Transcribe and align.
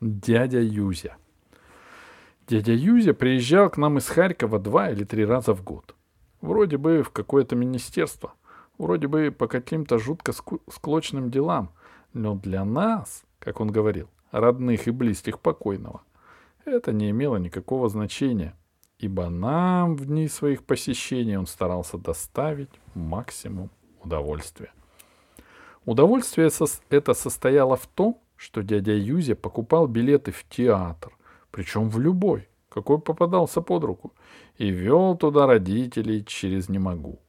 Дядя 0.00 0.60
Юзя. 0.60 1.16
Дядя 2.46 2.72
Юзя 2.72 3.14
приезжал 3.14 3.68
к 3.68 3.76
нам 3.76 3.98
из 3.98 4.08
Харькова 4.08 4.58
два 4.58 4.90
или 4.90 5.04
три 5.04 5.24
раза 5.24 5.54
в 5.54 5.64
год. 5.64 5.94
Вроде 6.40 6.76
бы 6.76 7.02
в 7.02 7.10
какое-то 7.10 7.56
министерство, 7.56 8.32
вроде 8.78 9.08
бы 9.08 9.34
по 9.36 9.48
каким-то 9.48 9.98
жутко 9.98 10.32
склочным 10.32 11.30
делам, 11.30 11.72
но 12.12 12.36
для 12.36 12.64
нас, 12.64 13.24
как 13.38 13.60
он 13.60 13.72
говорил, 13.72 14.08
родных 14.30 14.86
и 14.86 14.92
близких 14.92 15.40
покойного, 15.40 16.02
это 16.64 16.92
не 16.92 17.10
имело 17.10 17.36
никакого 17.36 17.88
значения, 17.88 18.54
ибо 18.98 19.28
нам 19.28 19.96
в 19.96 20.06
дни 20.06 20.28
своих 20.28 20.64
посещений 20.64 21.36
он 21.36 21.46
старался 21.46 21.98
доставить 21.98 22.70
максимум 22.94 23.70
удовольствия. 24.02 24.72
Удовольствие 25.88 26.50
это 26.90 27.14
состояло 27.14 27.74
в 27.74 27.86
том, 27.86 28.20
что 28.36 28.62
дядя 28.62 28.92
Юзя 28.92 29.34
покупал 29.34 29.86
билеты 29.86 30.32
в 30.32 30.44
театр, 30.46 31.16
причем 31.50 31.88
в 31.88 31.98
любой, 31.98 32.46
какой 32.68 32.98
попадался 32.98 33.62
под 33.62 33.84
руку, 33.84 34.12
и 34.58 34.68
вел 34.68 35.16
туда 35.16 35.46
родителей 35.46 36.26
через 36.26 36.68
«не 36.68 36.78
могу». 36.78 37.20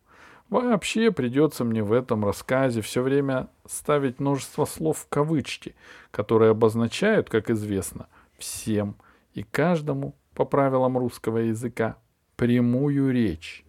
Вообще 0.50 1.10
придется 1.14 1.64
мне 1.64 1.84
в 1.84 1.94
этом 1.94 2.26
рассказе 2.26 2.82
все 2.82 3.02
время 3.02 3.48
ставить 3.66 4.20
множество 4.20 4.66
слов 4.66 4.98
в 4.98 5.08
кавычки, 5.08 5.74
которые 6.12 6.52
обозначают, 6.52 7.30
как 7.30 7.50
известно, 7.50 8.08
всем 8.38 8.98
и 9.34 9.44
каждому 9.44 10.16
по 10.34 10.44
правилам 10.44 10.98
русского 10.98 11.38
языка 11.38 11.96
прямую 12.36 13.14
речь. 13.14 13.64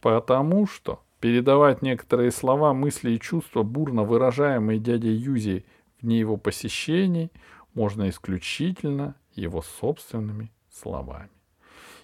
Потому 0.00 0.66
что 0.66 1.03
передавать 1.24 1.80
некоторые 1.80 2.30
слова, 2.30 2.74
мысли 2.74 3.12
и 3.12 3.18
чувства, 3.18 3.62
бурно 3.62 4.02
выражаемые 4.02 4.78
дядей 4.78 5.14
Юзи 5.14 5.64
в 5.96 6.02
дни 6.02 6.18
его 6.18 6.36
посещений, 6.36 7.32
можно 7.72 8.10
исключительно 8.10 9.14
его 9.34 9.62
собственными 9.62 10.52
словами. 10.70 11.30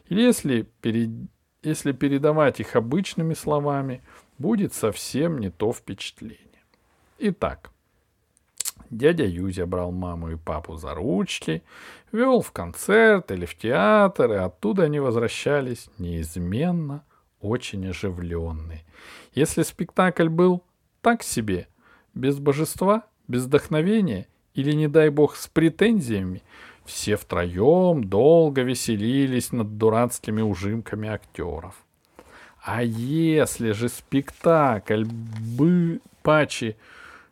Или 0.08 0.22
если, 0.22 0.62
перед, 0.80 1.10
если 1.62 1.92
передавать 1.92 2.60
их 2.60 2.74
обычными 2.76 3.34
словами, 3.34 4.02
будет 4.38 4.72
совсем 4.72 5.36
не 5.36 5.50
то 5.50 5.74
впечатление. 5.74 6.64
Итак, 7.18 7.72
дядя 8.88 9.26
Юзя 9.26 9.66
брал 9.66 9.92
маму 9.92 10.30
и 10.30 10.36
папу 10.36 10.78
за 10.78 10.94
ручки, 10.94 11.62
вел 12.10 12.40
в 12.40 12.52
концерт 12.52 13.30
или 13.32 13.44
в 13.44 13.54
театр, 13.54 14.32
и 14.32 14.36
оттуда 14.36 14.84
они 14.84 14.98
возвращались 14.98 15.90
неизменно 15.98 17.04
очень 17.40 17.88
оживленные. 17.88 18.84
Если 19.34 19.62
спектакль 19.62 20.28
был 20.28 20.62
так 21.00 21.22
себе, 21.22 21.68
без 22.14 22.38
божества, 22.38 23.04
без 23.28 23.44
вдохновения 23.44 24.26
или, 24.54 24.72
не 24.72 24.88
дай 24.88 25.10
бог, 25.10 25.36
с 25.36 25.46
претензиями, 25.48 26.42
все 26.84 27.16
втроем 27.16 28.04
долго 28.04 28.62
веселились 28.62 29.52
над 29.52 29.78
дурацкими 29.78 30.42
ужимками 30.42 31.08
актеров. 31.08 31.74
А 32.62 32.82
если 32.82 33.72
же 33.72 33.88
спектакль 33.88 35.04
бы 35.04 36.00
пачи 36.22 36.76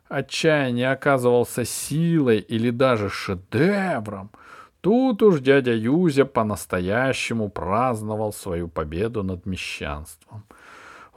отчаяния 0.07 0.91
оказывался 0.91 1.65
силой 1.65 2.39
или 2.39 2.71
даже 2.71 3.09
шедевром, 3.09 4.31
тут 4.81 5.21
уж 5.21 5.39
дядя 5.39 5.73
Юзя 5.73 6.25
по-настоящему 6.25 7.49
праздновал 7.49 8.33
свою 8.33 8.67
победу 8.67 9.23
над 9.23 9.45
мещанством. 9.45 10.43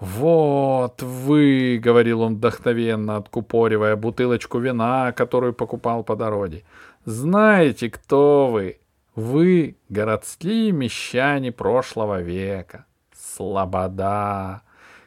«Вот 0.01 1.01
вы»,— 1.03 1.79
говорил 1.83 2.23
он 2.23 2.37
вдохновенно, 2.37 3.17
откупоривая 3.17 3.95
бутылочку 3.95 4.59
вина, 4.59 5.13
которую 5.13 5.53
покупал 5.53 6.03
по 6.03 6.17
дороге, 6.17 6.65
знаете, 7.05 7.91
кто 7.91 8.49
вы? 8.49 8.79
Вы 9.17 9.77
городские 9.89 10.71
мещане 10.71 11.51
прошлого 11.51 12.23
века. 12.23 12.87
Слобода. 13.13 14.63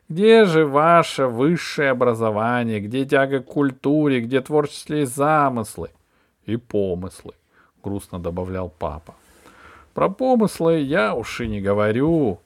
Где 0.09 0.43
же 0.45 0.65
ваше 0.65 1.27
высшее 1.27 1.91
образование? 1.91 2.81
Где 2.81 3.05
тяга 3.05 3.39
к 3.39 3.45
культуре? 3.45 4.19
Где 4.19 4.41
творческие 4.41 5.05
замыслы? 5.05 5.91
И 6.45 6.57
помыслы, 6.57 7.33
грустно 7.85 8.19
добавлял 8.19 8.69
папа. 8.69 9.13
Про 9.93 10.09
помыслы 10.09 10.79
я 10.79 11.13
уж 11.13 11.41
и 11.41 11.47
не 11.47 11.61
говорю, 11.61 12.39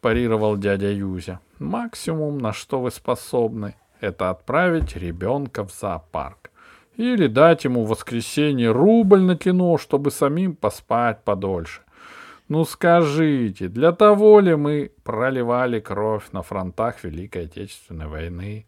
парировал 0.00 0.56
дядя 0.56 0.90
Юзя. 0.90 1.40
Максимум, 1.58 2.38
на 2.38 2.52
что 2.52 2.80
вы 2.80 2.90
способны, 2.90 3.74
это 4.00 4.30
отправить 4.30 4.96
ребенка 4.96 5.64
в 5.64 5.72
зоопарк. 5.72 6.50
Или 6.96 7.26
дать 7.26 7.64
ему 7.64 7.84
в 7.84 7.88
воскресенье 7.88 8.70
рубль 8.70 9.20
на 9.20 9.36
кино, 9.36 9.76
чтобы 9.76 10.10
самим 10.10 10.54
поспать 10.54 11.22
подольше. 11.24 11.82
Ну 12.48 12.64
скажите, 12.64 13.68
для 13.68 13.92
того 13.92 14.40
ли 14.40 14.54
мы 14.54 14.92
проливали 15.02 15.80
кровь 15.80 16.30
на 16.32 16.42
фронтах 16.42 17.04
Великой 17.04 17.46
Отечественной 17.46 18.06
войны? 18.06 18.66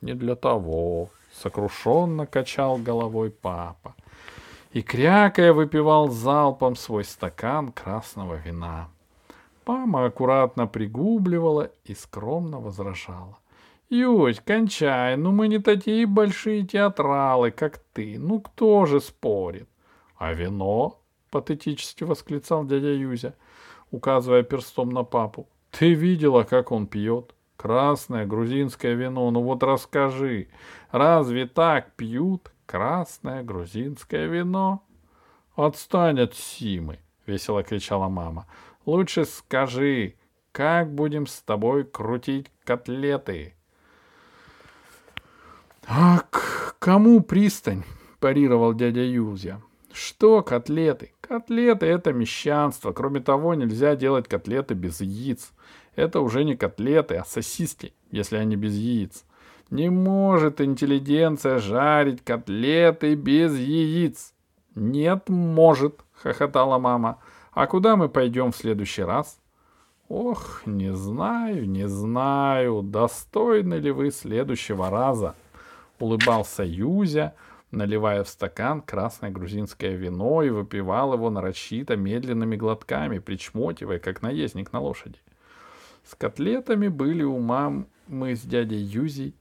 Не 0.00 0.14
для 0.14 0.34
того, 0.34 1.10
сокрушенно 1.32 2.26
качал 2.26 2.76
головой 2.76 3.30
папа. 3.30 3.94
И 4.74 4.82
крякая 4.82 5.52
выпивал 5.52 6.08
залпом 6.08 6.74
свой 6.74 7.04
стакан 7.04 7.70
красного 7.70 8.34
вина. 8.34 8.88
Мама 9.64 10.06
аккуратно 10.06 10.66
пригубливала 10.66 11.70
и 11.84 11.94
скромно 11.94 12.58
возражала. 12.58 13.38
Юсь, 13.88 14.40
кончай, 14.44 15.16
ну 15.16 15.30
мы 15.30 15.46
не 15.46 15.60
такие 15.60 16.06
большие 16.06 16.66
театралы, 16.66 17.52
как 17.52 17.78
ты. 17.92 18.18
Ну 18.18 18.40
кто 18.40 18.84
же 18.84 19.00
спорит? 19.00 19.68
А 20.16 20.32
вино? 20.32 20.98
Патетически 21.30 22.02
восклицал 22.02 22.64
дядя 22.64 22.94
Юзя, 22.94 23.36
указывая 23.92 24.42
перстом 24.42 24.90
на 24.90 25.04
папу. 25.04 25.46
Ты 25.70 25.94
видела, 25.94 26.42
как 26.42 26.72
он 26.72 26.88
пьет? 26.88 27.32
Красное 27.56 28.26
грузинское 28.26 28.94
вино. 28.94 29.30
Ну 29.30 29.40
вот 29.40 29.62
расскажи, 29.62 30.48
разве 30.90 31.46
так 31.46 31.92
пьют 31.92 32.50
красное 32.66 33.42
грузинское 33.42 34.26
вино? 34.26 34.82
Отстань 35.56 36.20
от 36.20 36.34
Симы, 36.34 36.98
весело 37.26 37.62
кричала 37.62 38.08
мама. 38.08 38.46
Лучше 38.86 39.24
скажи, 39.24 40.14
как 40.52 40.92
будем 40.92 41.26
с 41.26 41.40
тобой 41.42 41.84
крутить 41.84 42.50
котлеты? 42.64 43.54
«А 45.86 46.20
к 46.30 46.76
кому 46.78 47.20
пристань?»— 47.20 47.84
парировал 48.20 48.72
дядя 48.72 49.02
Юзя. 49.02 49.60
«Что 49.92 50.42
котлеты? 50.42 51.12
Котлеты— 51.20 51.86
это 51.86 52.12
мещанство. 52.12 52.92
Кроме 52.92 53.20
того, 53.20 53.54
нельзя 53.54 53.94
делать 53.94 54.26
котлеты 54.26 54.74
без 54.74 55.00
яиц. 55.00 55.52
Это 55.94 56.20
уже 56.20 56.44
не 56.44 56.56
котлеты, 56.56 57.16
а 57.16 57.24
сосиски, 57.24 57.94
если 58.10 58.36
они 58.36 58.56
без 58.56 58.74
яиц. 58.74 59.24
Не 59.70 59.90
может 59.90 60.60
интеллигенция 60.60 61.58
жарить 61.58 62.22
котлеты 62.22 63.14
без 63.14 63.56
яиц. 63.58 64.34
Нет, 64.74 65.28
может, 65.28 66.00
хохотала 66.12 66.78
мама. 66.78 67.18
А 67.52 67.66
куда 67.66 67.96
мы 67.96 68.08
пойдем 68.08 68.52
в 68.52 68.56
следующий 68.56 69.02
раз? 69.02 69.38
Ох, 70.08 70.62
не 70.66 70.92
знаю, 70.92 71.68
не 71.68 71.88
знаю, 71.88 72.82
достойны 72.82 73.74
ли 73.74 73.90
вы 73.90 74.10
следующего 74.10 74.90
раза, 74.90 75.34
улыбался 75.98 76.62
Юзя, 76.62 77.34
наливая 77.70 78.22
в 78.22 78.28
стакан 78.28 78.82
красное 78.82 79.30
грузинское 79.30 79.92
вино 79.92 80.42
и 80.42 80.50
выпивал 80.50 81.14
его 81.14 81.30
нарочито 81.30 81.96
медленными 81.96 82.54
глотками, 82.54 83.18
причмокивая, 83.18 83.98
как 83.98 84.20
наездник 84.20 84.72
на 84.72 84.80
лошади. 84.80 85.18
С 86.04 86.14
котлетами 86.14 86.88
были 86.88 87.22
у 87.22 87.38
мамы 87.38 87.86
с 88.36 88.42
дядей 88.42 88.78
Юзей 88.78 89.34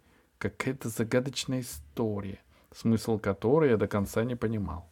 какая-то 0.50 0.90
загадочная 0.90 1.62
история, 1.62 2.40
смысл 2.76 3.18
которой 3.18 3.70
я 3.70 3.78
до 3.78 3.88
конца 3.88 4.24
не 4.26 4.36
понимал. 4.36 4.90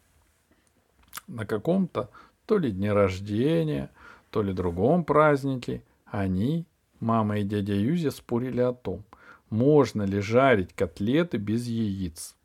На 1.27 1.45
каком-то 1.45 2.09
то 2.45 2.57
ли 2.57 2.71
дне 2.71 2.93
рождения, 2.93 3.91
то 4.29 4.41
ли 4.41 4.53
другом 4.53 5.03
празднике 5.03 5.83
они, 6.05 6.65
мама 7.01 7.39
и 7.39 7.43
дядя 7.43 7.73
Юзя, 7.73 8.11
спорили 8.11 8.61
о 8.61 8.71
том, 8.71 9.03
можно 9.49 10.03
ли 10.03 10.21
жарить 10.21 10.73
котлеты 10.73 11.37
без 11.37 11.67
яиц. 11.67 12.37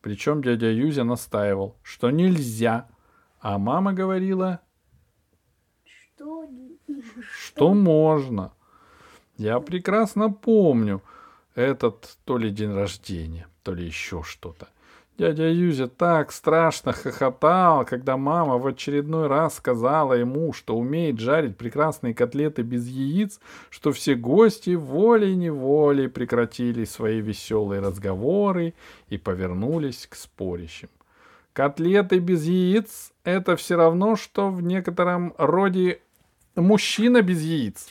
Причем 0.00 0.42
дядя 0.42 0.70
Юзя 0.70 1.04
настаивал, 1.04 1.76
что 1.82 2.10
нельзя, 2.10 2.88
а 3.40 3.58
мама 3.58 3.92
говорила, 3.92 4.60
что, 5.84 6.48
что 7.30 7.74
можно. 7.74 8.52
Я 9.36 9.60
прекрасно 9.60 10.30
помню 10.30 11.02
этот 11.54 12.16
то 12.24 12.38
ли 12.38 12.50
день 12.50 12.72
рождения, 12.72 13.46
то 13.62 13.72
ли 13.74 13.84
еще 13.84 14.22
что-то. 14.22 14.68
Дядя 15.16 15.48
Юзя 15.48 15.86
так 15.86 16.32
страшно 16.32 16.92
хохотал, 16.92 17.84
когда 17.84 18.16
мама 18.16 18.58
в 18.58 18.66
очередной 18.66 19.28
раз 19.28 19.54
сказала 19.56 20.14
ему, 20.14 20.52
что 20.52 20.76
умеет 20.76 21.20
жарить 21.20 21.56
прекрасные 21.56 22.14
котлеты 22.14 22.62
без 22.62 22.88
яиц, 22.88 23.38
что 23.70 23.92
все 23.92 24.16
гости 24.16 24.74
волей-неволей 24.74 26.08
прекратили 26.08 26.84
свои 26.84 27.20
веселые 27.20 27.80
разговоры 27.80 28.74
и 29.08 29.16
повернулись 29.16 30.08
к 30.08 30.16
спорящим. 30.16 30.88
Котлеты 31.52 32.18
без 32.18 32.44
яиц— 32.44 33.12
это 33.22 33.54
все 33.54 33.76
равно, 33.76 34.16
что 34.16 34.50
в 34.50 34.62
некотором 34.62 35.32
роде 35.38 36.00
мужчина 36.56 37.22
без 37.22 37.40
яиц. 37.40 37.86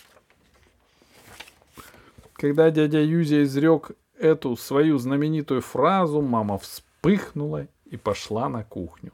Когда 2.44 2.72
дядя 2.72 3.00
Юзя 3.00 3.44
изрек 3.44 3.92
эту 4.20 4.58
свою 4.58 4.98
знаменитую 4.98 5.62
фразу, 5.62 6.22
мама 6.22 6.58
вспыхнула 6.58 7.68
и 7.86 7.96
пошла 7.96 8.50
на 8.50 8.66
кухню. 8.66 9.14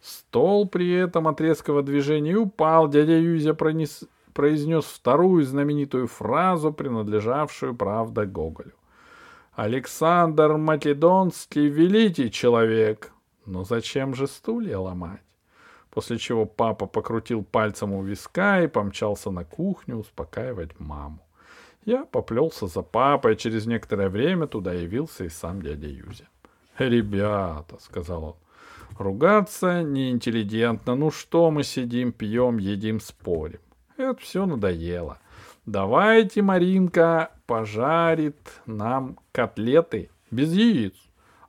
Стол 0.00 0.66
при 0.66 0.90
этом 0.90 1.28
от 1.28 1.38
резкого 1.42 1.82
движения 1.82 2.34
упал. 2.34 2.88
Дядя 2.88 3.18
Юзя 3.18 3.52
пронес, 3.52 4.04
произнес 4.32 4.86
вторую 4.86 5.44
знаменитую 5.44 6.06
фразу, 6.06 6.72
принадлежавшую, 6.72 7.74
правда, 7.74 8.24
Гоголю. 8.24 8.72
Александр 9.52 10.56
Македонский— 10.56 11.68
великий 11.68 12.30
человек. 12.30 13.12
Но 13.44 13.64
зачем 13.64 14.14
же 14.14 14.26
стулья 14.26 14.78
ломать? 14.78 15.20
После 15.90 16.16
чего 16.16 16.46
папа 16.46 16.86
покрутил 16.86 17.44
пальцем 17.44 17.92
у 17.92 18.02
виска 18.02 18.62
и 18.62 18.66
помчался 18.66 19.30
на 19.30 19.44
кухню 19.44 19.98
успокаивать 19.98 20.80
маму. 20.80 21.18
Я 21.84 22.04
поплелся 22.04 22.66
за 22.66 22.82
папой, 22.82 23.36
через 23.36 23.66
некоторое 23.66 24.08
время 24.08 24.46
туда 24.46 24.72
явился 24.72 25.24
и 25.24 25.28
сам 25.28 25.62
дядя 25.62 25.88
Юзя. 25.88 26.28
«Ребята»,— 26.78 27.76
сказал 27.80 28.24
он,— 28.24 28.34
«ругаться 28.98 29.82
неинтеллигентно. 29.82 30.94
Ну 30.94 31.10
что 31.10 31.50
мы 31.50 31.64
сидим, 31.64 32.12
пьем, 32.12 32.58
едим, 32.58 33.00
спорим? 33.00 33.60
Это 33.96 34.20
все 34.20 34.46
надоело. 34.46 35.18
Давайте 35.66 36.42
Маринка 36.42 37.30
пожарит 37.46 38.60
нам 38.66 39.18
котлеты 39.32 40.10
без 40.30 40.52
яиц. 40.52 40.94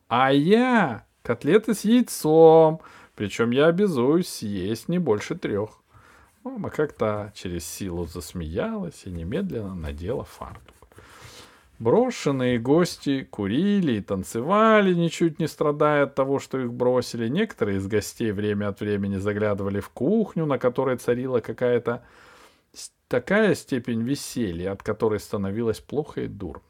А 0.08 0.32
я 0.32 1.06
котлеты 1.22 1.74
с 1.74 1.84
яйцом. 1.86 2.82
Причем 3.16 3.52
я 3.52 3.68
обязуюсь 3.68 4.28
съесть 4.28 4.90
не 4.90 5.00
больше 5.00 5.36
трех. 5.36 5.83
Мама 6.44 6.69
как-то 6.69 7.31
через 7.36 7.66
силу 7.66 8.06
засмеялась 8.06 9.04
и 9.06 9.12
немедленно 9.12 9.75
надела 9.75 10.25
фартук. 10.25 10.75
Брошенные 11.80 12.60
гости 12.60 13.24
курили 13.24 13.94
и 13.94 14.01
танцевали, 14.01 14.94
ничуть 14.94 15.40
не 15.40 15.48
страдая 15.48 16.04
от 16.04 16.16
того, 16.16 16.40
что 16.40 16.60
их 16.60 16.74
бросили. 16.74 17.30
Некоторые 17.30 17.78
из 17.78 17.88
гостей 17.88 18.31
время 18.31 18.68
от 18.68 18.81
времени 18.81 19.18
заглядывали 19.18 19.80
в 19.80 19.90
кухню, 19.90 20.45
на 20.45 20.57
которой 20.57 20.98
царила 20.98 21.40
какая-то 21.40 22.04
такая 23.07 23.56
степень 23.56 24.01
веселья, 24.01 24.74
от 24.74 24.84
которой 24.84 25.19
становилось 25.19 25.80
плохо 25.80 26.22
и 26.22 26.28
дурно. 26.28 26.62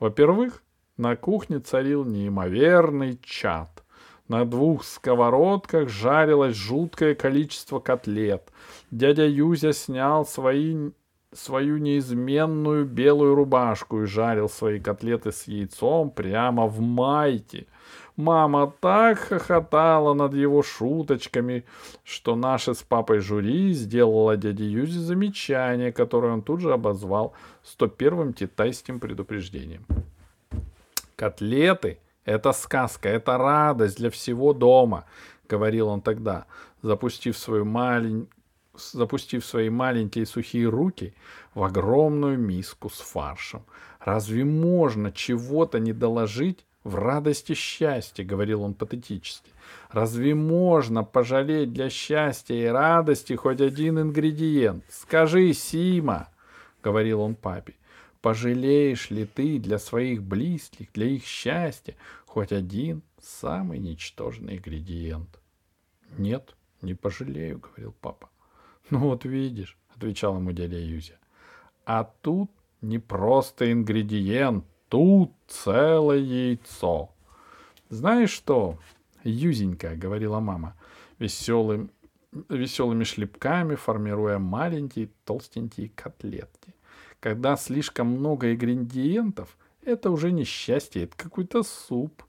Во-первых, 0.00 0.62
на 0.96 1.14
кухне 1.14 1.60
царил 1.60 2.04
неимоверный 2.04 3.18
чад. 3.22 3.84
На 4.28 4.44
двух 4.44 4.84
сковородках 4.84 5.88
жарилось 5.88 6.54
жуткое 6.54 7.14
количество 7.14 7.80
котлет. 7.80 8.52
Дядя 8.90 9.26
Юзя 9.26 9.72
снял 9.72 10.26
свои, 10.26 10.90
свою 11.32 11.78
неизменную 11.78 12.84
белую 12.84 13.34
рубашку 13.34 14.02
и 14.02 14.06
жарил 14.06 14.48
свои 14.48 14.78
котлеты 14.78 15.32
с 15.32 15.44
яйцом 15.44 16.10
прямо 16.10 16.66
в 16.66 16.80
майке— 16.80 17.66
Мама 18.18 18.74
так 18.80 19.16
хохотала 19.20 20.12
над 20.12 20.34
его 20.34 20.60
шуточками, 20.64 21.64
что 22.02 22.34
наше 22.34 22.74
с 22.74 22.82
папой 22.82 23.20
жюри 23.20 23.72
сделала 23.72 24.36
дяде 24.36 24.68
Юзе 24.68 24.98
замечание, 24.98 25.92
которое 25.92 26.32
он 26.32 26.42
тут 26.42 26.60
же 26.60 26.72
обозвал 26.72 27.32
101-м 27.78 28.32
титайским 28.32 28.98
предупреждением. 28.98 29.86
«Котлеты— 31.14 32.00
это 32.28 32.52
сказка, 32.52 33.08
это 33.08 33.38
радость 33.38 33.96
для 33.96 34.10
всего 34.10 34.52
дома»,— 34.52 35.04
говорил 35.48 35.88
он 35.88 36.00
тогда, 36.00 36.46
запустив 36.82 37.36
свою 37.36 37.64
маленькую 37.64 38.28
запустив 38.92 39.44
свои 39.44 39.70
маленькие 39.70 40.24
сухие 40.24 40.68
руки 40.68 41.12
в 41.52 41.64
огромную 41.64 42.38
миску 42.38 42.88
с 42.88 43.00
фаршем. 43.00 43.64
Разве 43.98 44.44
можно 44.44 45.10
чего-то 45.10 45.80
не 45.80 45.92
доложить 45.92 46.64
в 46.84 46.94
радости 46.94 47.54
счастья, 47.54 48.24
говорил 48.24 48.62
он 48.62 48.74
патетически. 48.74 49.50
Разве 49.90 50.34
можно 50.34 51.02
пожалеть 51.02 51.72
для 51.72 51.90
счастья 51.90 52.54
и 52.54 52.66
радости 52.66 53.32
хоть 53.32 53.60
один 53.60 53.98
ингредиент? 53.98 54.84
Скажи, 54.88 55.52
Сима, 55.54 56.28
говорил 56.82 57.20
он 57.20 57.34
папе, 57.34 57.74
пожалеешь 58.20 59.10
ли 59.10 59.24
ты 59.24 59.58
для 59.58 59.78
своих 59.78 60.22
близких, 60.22 60.92
для 60.92 61.06
их 61.06 61.24
счастья, 61.24 61.96
хоть 62.26 62.52
один 62.52 63.02
самый 63.20 63.78
ничтожный 63.78 64.56
ингредиент? 64.56 65.40
Нет, 66.16 66.54
не 66.82 66.94
пожалею, 66.94 67.60
говорил 67.60 67.94
папа. 68.00 68.30
Ну 68.90 69.00
вот 69.00 69.24
видишь, 69.24 69.76
отвечал 69.94 70.36
ему 70.36 70.52
дядя 70.52 70.78
Юзя. 70.78 71.18
А 71.84 72.04
тут 72.22 72.50
не 72.80 72.98
просто 72.98 73.70
ингредиент, 73.70 74.64
Тут 74.88 75.34
целое 75.46 76.18
яйцо. 76.18 77.10
Знаешь 77.90 78.30
что, 78.30 78.78
Юзенька, 79.22 79.94
говорила 79.96 80.40
мама, 80.40 80.76
веселым, 81.18 81.90
веселыми 82.48 83.04
шлепками 83.04 83.74
формируя 83.74 84.38
маленькие 84.38 85.10
толстенькие 85.24 85.90
котлетки. 85.90 86.74
Когда 87.20 87.56
слишком 87.56 88.08
много 88.08 88.52
ингредиентов, 88.52 89.56
это 89.82 90.10
уже 90.10 90.30
не 90.30 90.44
счастье, 90.44 91.04
это 91.04 91.16
какой-то 91.16 91.62
суп. 91.62 92.22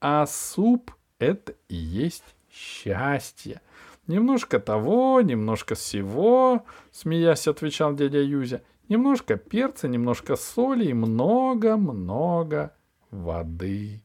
А 0.00 0.26
суп— 0.26 0.92
это 1.18 1.54
и 1.68 1.76
есть 1.76 2.36
счастье. 2.50 3.60
Немножко 4.06 4.58
того, 4.60 5.20
немножко 5.20 5.74
всего, 5.74 6.64
смеясь, 6.92 7.48
отвечал 7.48 7.94
дядя 7.94 8.20
Юзя. 8.20 8.62
Немножко 8.88 9.36
перца, 9.36 9.88
немножко 9.88 10.36
соли 10.36 10.86
и 10.86 10.92
много-много 10.94 12.72
воды. 13.10 14.00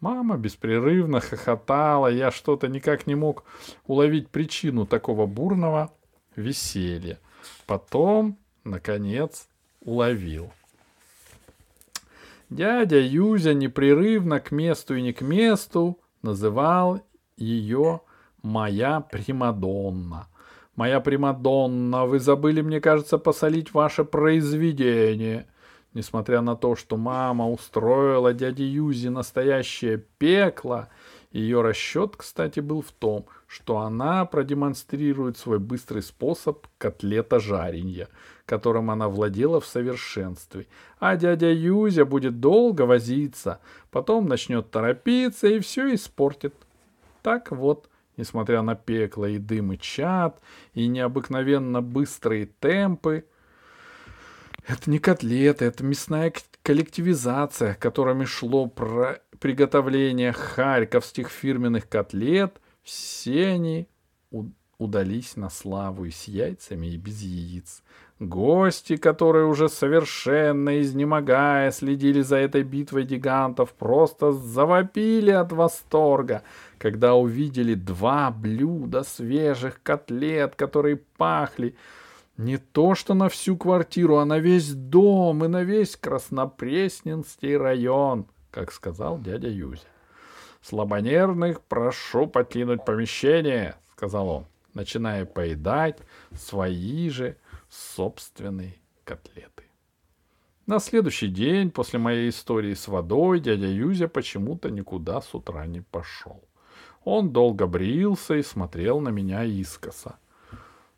Мама 0.00 0.36
беспрерывно 0.36 1.20
хохотала, 1.20 2.08
я 2.08 2.30
что-то 2.30 2.68
никак 2.68 3.06
не 3.06 3.14
мог 3.14 3.44
уловить 3.86 4.28
причину 4.28 4.86
такого 4.86 5.26
бурного 5.26 5.92
веселья. 6.36 7.18
Потом, 7.66 8.38
наконец, 8.64 9.48
уловил. 9.84 10.52
Дядя 12.50 13.00
Юзя 13.00 13.54
непрерывно 13.54 14.40
к 14.40 14.50
месту 14.50 14.94
и 14.94 15.02
не 15.02 15.12
к 15.12 15.22
месту 15.22 15.98
называл 16.22 17.00
ее 17.36 18.00
«моя 18.42 19.00
Примадонна». 19.00 20.28
Моя 20.74 21.00
Примадонна, 21.00 22.06
вы 22.06 22.18
забыли, 22.18 22.62
мне 22.62 22.80
кажется, 22.80 23.18
посолить 23.18 23.74
ваше 23.74 24.04
произведение. 24.04 25.46
Несмотря 25.92 26.40
на 26.40 26.56
то, 26.56 26.76
что 26.76 26.96
мама 26.96 27.48
устроила 27.50 28.32
дяде 28.32 28.66
Юзи 28.66 29.08
настоящее 29.08 29.98
пекло, 30.18 30.88
ее 31.30 31.60
расчет, 31.60 32.16
кстати, 32.16 32.60
был 32.60 32.80
в 32.80 32.90
том, 32.92 33.26
что 33.52 33.80
она 33.80 34.24
продемонстрирует 34.24 35.36
свой 35.36 35.58
быстрый 35.58 36.02
способ 36.02 36.66
котлета 36.78 37.38
жаренья, 37.38 38.08
которым 38.46 38.90
она 38.90 39.10
владела 39.10 39.60
в 39.60 39.66
совершенстве. 39.66 40.66
А 40.98 41.16
дядя 41.16 41.52
Юзя 41.52 42.06
будет 42.06 42.40
долго 42.40 42.82
возиться, 42.82 43.60
потом 43.90 44.26
начнет 44.26 44.70
торопиться 44.70 45.48
и 45.48 45.60
все 45.60 45.94
испортит. 45.94 46.54
Так 47.20 47.50
вот, 47.50 47.90
несмотря 48.16 48.62
на 48.62 48.74
пекло 48.74 49.26
и 49.26 49.36
дым 49.36 49.74
и 49.74 49.78
чад, 49.78 50.40
и 50.72 50.86
необыкновенно 50.86 51.82
быстрые 51.82 52.46
темпы. 52.46 53.26
Это 54.66 54.90
не 54.90 54.98
котлеты, 54.98 55.66
это 55.66 55.84
мясная 55.84 56.32
коллективизация, 56.62 57.74
которыми 57.74 58.24
шло 58.24 58.66
про 58.66 59.20
приготовление 59.40 60.32
харьковских 60.32 61.28
фирменных 61.28 61.86
котлет. 61.86 62.61
Все 62.82 63.48
они 63.48 63.88
удались 64.78 65.36
на 65.36 65.48
славу 65.48 66.04
и 66.04 66.10
с 66.10 66.24
яйцами, 66.24 66.88
и 66.88 66.96
без 66.96 67.22
яиц. 67.22 67.82
Гости, 68.18 68.96
которые 68.96 69.46
уже 69.46 69.68
совершенно 69.68 70.80
изнемогая 70.80 71.70
следили 71.70 72.20
за 72.20 72.36
этой 72.36 72.62
битвой 72.62 73.04
гигантов, 73.04 73.72
просто 73.72 74.32
завопили 74.32 75.30
от 75.30 75.52
восторга, 75.52 76.42
когда 76.78 77.14
увидели 77.14 77.74
два 77.74 78.30
блюда 78.30 79.02
свежих 79.02 79.82
котлет, 79.82 80.54
которые 80.54 80.96
пахли 80.96 81.74
не 82.36 82.58
то 82.58 82.94
что 82.94 83.14
на 83.14 83.28
всю 83.28 83.56
квартиру, 83.56 84.18
а 84.18 84.24
на 84.24 84.38
весь 84.38 84.72
дом 84.72 85.44
и 85.44 85.48
на 85.48 85.62
весь 85.62 85.96
Краснопресненский 85.96 87.56
район, 87.56 88.26
как 88.50 88.72
сказал 88.72 89.20
дядя 89.20 89.48
Юзя. 89.48 89.91
«Слабонервных 90.62 91.60
прошу 91.60 92.28
покинуть 92.28 92.84
помещение»,— 92.84 93.74
сказал 93.92 94.28
он, 94.28 94.46
начиная 94.74 95.24
поедать 95.24 95.98
свои 96.34 97.10
же 97.10 97.36
собственные 97.68 98.76
котлеты. 99.04 99.64
На 100.66 100.78
следующий 100.78 101.26
день 101.26 101.72
после 101.72 101.98
моей 101.98 102.30
истории 102.30 102.74
с 102.74 102.86
водой 102.86 103.40
дядя 103.40 103.66
Юзя 103.66 104.06
почему-то 104.06 104.70
никуда 104.70 105.20
с 105.20 105.34
утра 105.34 105.66
не 105.66 105.80
пошел. 105.80 106.40
Он 107.04 107.32
долго 107.32 107.66
брился 107.66 108.34
и 108.34 108.42
смотрел 108.42 109.00
на 109.00 109.08
меня 109.08 109.42
искоса. 109.42 110.16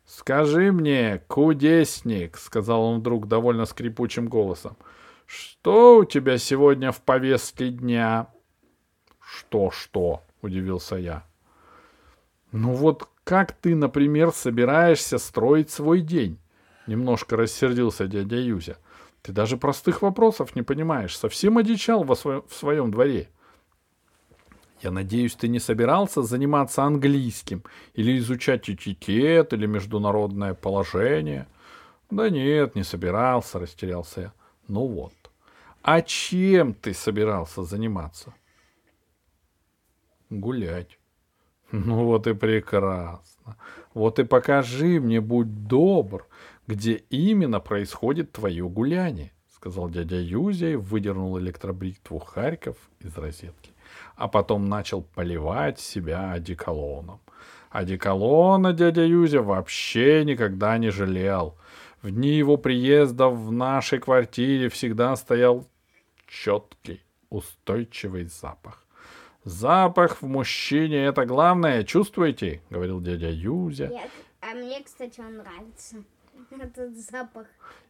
«Скажи 0.05 0.71
мне, 0.71 1.23
кудесник»,— 1.27 2.37
сказал 2.37 2.83
он 2.83 2.99
вдруг 2.99 3.27
довольно 3.27 3.65
скрипучим 3.65 4.27
голосом,— 4.27 4.77
«что 5.25 5.97
у 5.97 6.05
тебя 6.05 6.37
сегодня 6.37 6.91
в 6.91 7.01
повестке 7.01 7.69
дня?» 7.69 8.27
«Что-что?»— 9.35 10.21
удивился 10.41 10.95
я. 10.95 11.23
«Ну 12.51 12.71
вот 12.71 13.09
как 13.23 13.51
ты, 13.51 13.75
например, 13.75 14.31
собираешься 14.31 15.17
строить 15.17 15.69
свой 15.69 16.01
день?» 16.01 16.37
Немножко 16.87 17.35
рассердился 17.35 18.07
дядя 18.07 18.37
Юзя. 18.37 18.77
«Ты 19.21 19.33
даже 19.33 19.57
простых 19.57 20.01
вопросов 20.01 20.55
не 20.55 20.61
понимаешь. 20.61 21.17
Совсем 21.17 21.57
одичал 21.57 22.03
во 22.03 22.15
своем, 22.15 22.43
в 22.47 22.53
своем 22.53 22.91
дворе. 22.91 23.27
Я 24.81 24.91
надеюсь, 24.91 25.35
ты 25.35 25.47
не 25.47 25.59
собирался 25.59 26.21
заниматься 26.21 26.83
английским 26.83 27.63
или 27.93 28.17
изучать 28.19 28.69
этикет 28.69 29.51
или 29.51 29.65
международное 29.65 30.53
положение? 30.53 31.47
Да 32.11 32.29
нет, 32.29 32.75
не 32.75 32.83
собирался, 32.83 33.59
растерялся 33.59 34.21
я. 34.21 34.33
Ну 34.67 34.85
вот. 34.85 35.13
А 35.81 36.01
чем 36.01 36.73
ты 36.73 36.93
собирался 36.93 37.63
заниматься? 37.63 38.33
Гулять. 40.29 40.97
Ну 41.71 42.05
вот 42.05 42.27
и 42.27 42.33
прекрасно. 42.33 43.57
Вот 43.93 44.19
и 44.19 44.23
покажи 44.23 44.99
мне, 44.99 45.19
будь 45.19 45.67
добр, 45.67 46.27
где 46.67 46.93
именно 47.09 47.59
происходит 47.59 48.31
твое 48.31 48.69
гуляние, 48.69 49.31
сказал 49.49 49.89
дядя 49.89 50.21
Юзя 50.21 50.77
выдернул 50.77 51.39
электробритву 51.39 52.19
Харьков 52.19 52.77
из 52.99 53.17
розетки 53.17 53.75
а 54.15 54.27
потом 54.27 54.65
начал 54.65 55.01
поливать 55.01 55.79
себя 55.79 56.31
одеколоном. 56.31 57.19
Одеколона 57.69 58.73
дядя 58.73 59.03
Юзя 59.03 59.41
вообще 59.41 60.23
никогда 60.23 60.77
не 60.77 60.89
жалел. 60.89 61.57
В 62.01 62.11
дни 62.11 62.29
его 62.29 62.57
приезда 62.57 63.27
в 63.27 63.51
нашей 63.51 63.99
квартире 63.99 64.69
всегда 64.69 65.15
стоял 65.15 65.67
четкий, 66.27 67.01
устойчивый 67.29 68.25
запах. 68.25 68.84
Запах 69.45 70.23
в 70.23 70.27
мужчине— 70.27 71.05
это 71.05 71.25
главное, 71.25 71.83
чувствуете?— 71.83 72.61
говорил 72.71 72.99
дядя 72.99 73.29
Юзя. 73.29 73.87
Нет, 73.87 74.09
а 74.41 74.55
мне, 74.55 74.81
кстати, 74.83 75.19
он 75.19 75.37
нравится. 75.37 75.97
Этот 76.51 76.97
запах. 76.97 77.45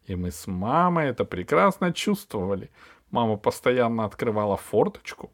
И 0.05 0.15
мы 0.15 0.31
с 0.31 0.47
мамой 0.47 1.07
это 1.07 1.23
прекрасно 1.23 1.93
чувствовали. 1.93 2.69
Мама 3.09 3.37
постоянно 3.37 4.03
открывала 4.03 4.57
форточку, 4.57 5.31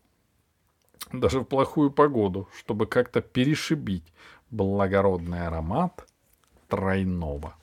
даже 1.12 1.40
в 1.40 1.46
плохую 1.46 1.92
погоду, 1.92 2.48
чтобы 2.56 2.86
как-то 2.86 3.22
перешибить 3.22 4.14
благородный 4.52 5.48
аромат 5.48 6.08
тройного. 6.68 7.56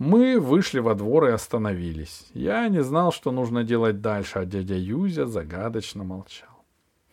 Мы 0.00 0.40
вышли 0.40 0.78
во 0.78 0.94
двор 0.94 1.26
и 1.26 1.30
остановились. 1.30 2.30
Я 2.32 2.66
не 2.68 2.82
знал, 2.82 3.12
что 3.12 3.32
нужно 3.32 3.64
делать 3.64 4.00
дальше, 4.00 4.38
а 4.38 4.46
дядя 4.46 4.74
Юзя 4.74 5.26
загадочно 5.26 6.04
молчал. 6.04 6.64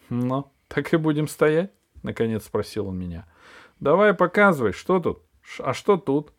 «Ну, 0.07 0.49
так 0.69 0.93
и 0.93 0.97
будем 0.97 1.27
стоять?»— 1.27 1.71
наконец 2.03 2.45
спросил 2.45 2.87
он 2.87 2.97
меня. 2.97 3.25
«Давай 3.81 4.13
показывай, 4.13 4.71
что 4.71 5.01
тут? 5.01 5.21
А 5.59 5.73
что 5.73 5.97
тут? 5.97 6.31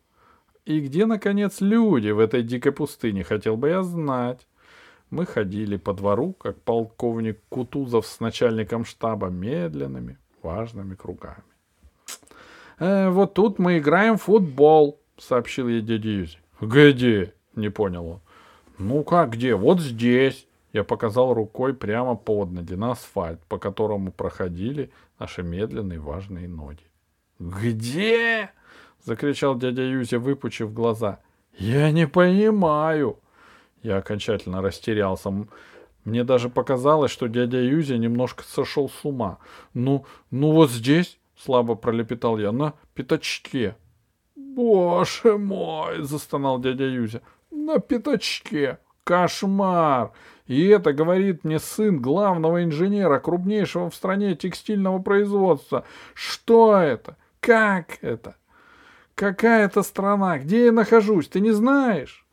И 0.65 0.79
где, 0.79 1.05
наконец, 1.05 1.61
люди 1.61 2.09
в 2.09 2.17
этой 2.17 2.41
дикой 2.41 2.71
пустыне? 2.71 3.23
Хотел 3.23 3.55
бы 3.55 3.69
я 3.69 3.83
знать». 3.83 4.47
Мы 5.11 5.27
ходили 5.27 5.77
по 5.77 5.93
двору, 5.93 6.33
как 6.33 6.59
полковник 6.63 7.41
Кутузов 7.49 8.07
с 8.07 8.19
начальником 8.19 8.85
штаба, 8.85 9.27
медленными, 9.27 10.17
важными 10.41 10.95
кругами. 10.95 11.43
«Э, 12.79 13.09
«Вот 13.09 13.35
тут 13.35 13.59
мы 13.59 13.77
играем 13.77 14.17
в 14.17 14.23
футбол»,— 14.23 14.99
сообщил 15.19 15.67
я 15.67 15.81
дяде 15.81 16.13
Юзе. 16.13 16.37
«Где?»— 16.61 17.33
не 17.55 17.69
понял 17.69 18.07
он. 18.07 18.19
«Ну 18.77 19.03
как 19.03 19.31
где? 19.31 19.55
Вот 19.55 19.79
здесь». 19.79 20.47
Я 20.71 20.83
показал 20.83 21.33
рукой 21.33 21.73
прямо 21.73 22.15
под 22.15 22.51
ноги 22.51 22.75
на 22.75 22.91
асфальт, 22.91 23.43
по 23.47 23.57
которому 23.57 24.11
проходили 24.11 24.91
наши 25.17 25.41
медленные 25.41 25.99
важные 25.99 26.47
ноги. 26.47 26.83
«Где?»— 27.39 28.51
закричал 29.03 29.57
дядя 29.57 29.81
Юзя, 29.81 30.19
выпучив 30.19 30.73
глаза. 30.73 31.19
«Я 31.57 31.91
не 31.91 32.05
понимаю». 32.07 33.17
Я 33.81 33.97
окончательно 33.97 34.61
растерялся. 34.61 35.33
Мне 36.03 36.23
даже 36.23 36.49
показалось, 36.49 37.11
что 37.11 37.27
дядя 37.27 37.59
Юзя 37.61 37.97
немножко 37.97 38.43
сошел 38.43 38.89
с 38.89 39.05
ума. 39.05 39.39
«Ну, 39.73 40.05
ну 40.31 40.51
вот 40.51 40.69
здесь»,— 40.69 41.17
слабо 41.37 41.75
пролепетал 41.75 42.37
я,— 42.37 42.51
«на 42.53 42.73
пятачке». 42.93 43.75
«Боже 44.39 45.37
мой!»— 45.37 46.01
застонал 46.03 46.59
дядя 46.59 46.85
Юзя. 46.85 47.21
«На 47.51 47.79
пятачке! 47.79 48.79
Кошмар! 49.03 50.11
И 50.47 50.67
это 50.67 50.93
говорит 50.93 51.43
мне 51.43 51.59
сын 51.59 52.01
главного 52.01 52.63
инженера 52.63 53.19
крупнейшего 53.19 53.89
в 53.89 53.95
стране 53.95 54.35
текстильного 54.35 54.99
производства. 54.99 55.83
Что 56.13 56.77
это? 56.77 57.17
Как 57.39 57.99
это? 58.01 58.35
Какая 59.15 59.65
это 59.65 59.83
страна? 59.83 60.39
Где 60.39 60.65
я 60.65 60.71
нахожусь? 60.71 61.27
Ты 61.27 61.39
не 61.41 61.51
знаешь?» 61.51 62.25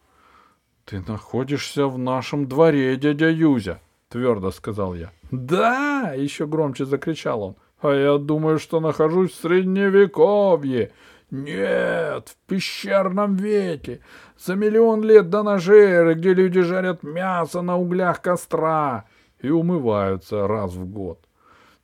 «Ты 0.85 1.03
находишься 1.07 1.89
в 1.89 1.99
нашем 1.99 2.47
дворе, 2.47 2.97
дядя 2.97 3.29
Юзя»,— 3.29 3.81
твердо 4.09 4.53
сказал 4.53 4.95
я. 4.95 5.11
«Да!»— 5.33 6.13
еще 6.17 6.47
громче 6.47 6.85
закричал 6.85 7.43
он. 7.43 7.57
«А 7.81 7.93
я 7.93 8.19
думаю, 8.19 8.59
что 8.59 8.79
нахожусь 8.79 9.33
в 9.33 9.41
Средневековье. 9.41 10.93
Нет, 11.31 12.29
в 12.29 12.37
пещерном 12.49 13.35
веке, 13.35 14.01
за 14.39 14.55
миллион 14.55 15.03
лет 15.03 15.29
до 15.29 15.43
ножеры, 15.43 16.15
где 16.15 16.35
люди 16.35 16.61
жарят 16.61 17.03
мясо 17.03 17.63
на 17.63 17.77
углях 17.77 18.23
костра 18.23 19.07
и 19.41 19.49
умываются 19.49 20.47
раз 20.47 20.73
в 20.73 20.87
год. 20.87 21.21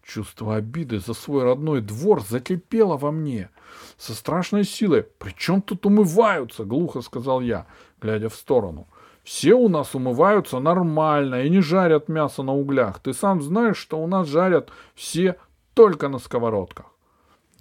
Чувство 0.05 0.57
обиды 0.57 0.99
за 1.01 1.15
свой 1.15 1.45
родной 1.45 1.81
двор 1.81 2.23
закипело 2.23 2.97
во 2.97 3.11
мне 3.11 3.51
со 3.97 4.15
страшной 4.15 4.65
силой. 4.65 5.05
«При 5.19 5.31
чем 5.33 5.63
тут 5.63 5.87
умываются?»— 5.87 6.65
глухо 6.65 7.01
сказал 7.01 7.41
я, 7.41 7.67
глядя 8.01 8.29
в 8.29 8.35
сторону. 8.35 8.89
Все 9.25 9.55
у 9.55 9.69
нас 9.69 9.95
умываются 9.95 10.59
нормально 10.59 11.45
и 11.45 11.51
не 11.51 11.61
жарят 11.61 12.09
мясо 12.09 12.43
на 12.43 12.55
углях. 12.55 12.99
Ты 12.99 13.13
сам 13.13 13.41
знаешь, 13.41 13.77
что 13.77 14.03
у 14.03 14.07
нас 14.07 14.27
жарят 14.27 14.71
все 14.95 15.37
только 15.75 16.09
на 16.09 16.19
сковородках. 16.19 16.87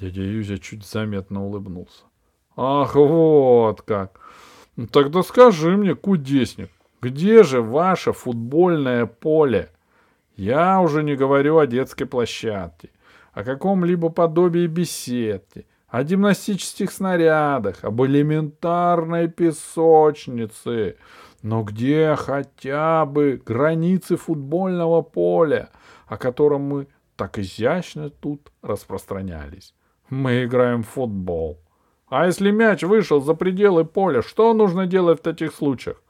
Дядя 0.02 0.24
Юзя 0.24 0.58
чуть 0.58 0.84
заметно 0.84 1.46
улыбнулся. 1.46 2.06
Ах, 2.58 2.96
вот 2.96 3.84
как. 3.84 4.20
Ну, 4.76 4.88
тогда 4.88 5.22
скажи 5.22 5.78
мне, 5.78 5.94
кудесник, 5.94 6.72
где 7.02 7.44
же 7.44 7.62
ваше 7.62 8.12
футбольное 8.12 9.06
поле? 9.06 9.70
Я 10.36 10.82
уже 10.82 11.04
не 11.04 11.16
говорю 11.16 11.60
о 11.60 11.68
детской 11.68 12.06
площадке, 12.06 12.90
о 13.32 13.44
каком-либо 13.44 14.10
подобии 14.10 14.66
беседки, 14.66 15.68
о 15.88 16.04
гимнастических 16.04 16.92
снарядах, 16.92 17.84
об 17.84 18.02
элементарной 18.02 19.28
песочнице, 19.28 20.98
но 21.44 21.62
где 21.62 22.16
хотя 22.16 23.06
бы 23.06 23.40
границы 23.46 24.16
футбольного 24.16 25.04
поля, 25.04 25.70
о 26.08 26.18
котором 26.18 26.62
мы 26.62 26.88
так 27.16 27.38
изящно 27.38 28.10
тут 28.10 28.52
распространялись? 28.64 29.76
Мы 30.12 30.44
играем 30.44 30.84
в 30.84 30.90
футбол. 30.90 31.58
А 32.10 32.26
если 32.26 32.52
мяч 32.52 32.84
вышел 32.84 33.22
за 33.22 33.34
пределы 33.34 33.86
поля, 33.86 34.22
что 34.22 34.54
нужно 34.54 34.86
делать 34.86 35.20
в 35.20 35.24
таких 35.24 35.54
случаях? 35.54 36.04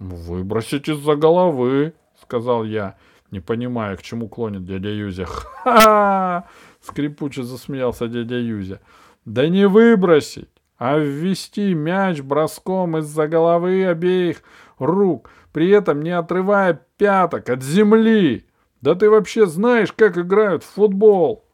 Выбросить 0.00 0.88
из-за 0.88 1.14
головы, 1.14 1.92
сказал 2.20 2.64
я, 2.64 2.96
не 3.30 3.38
понимая, 3.38 3.96
к 3.96 4.02
чему 4.02 4.28
клонит 4.28 4.64
дядя 4.64 4.88
Юзя. 4.88 5.26
Ха! 5.26 6.48
скрипуче 6.82 7.44
засмеялся 7.44 8.08
дядя 8.08 8.34
Юзя. 8.34 8.80
Да 9.24 9.46
не 9.46 9.68
выбросить, 9.68 10.50
а 10.76 10.98
ввести 10.98 11.74
мяч 11.74 12.20
броском 12.20 12.98
из-за 12.98 13.28
головы 13.28 13.86
обеих 13.86 14.42
рук, 14.80 15.30
при 15.52 15.70
этом 15.70 16.02
не 16.02 16.10
отрывая 16.10 16.80
пяток 16.96 17.48
от 17.48 17.62
земли. 17.62 18.44
Да 18.80 18.96
ты 18.96 19.08
вообще 19.08 19.46
знаешь, 19.46 19.92
как 19.92 20.18
играют 20.18 20.64
в 20.64 20.74
футбол? 20.74 21.47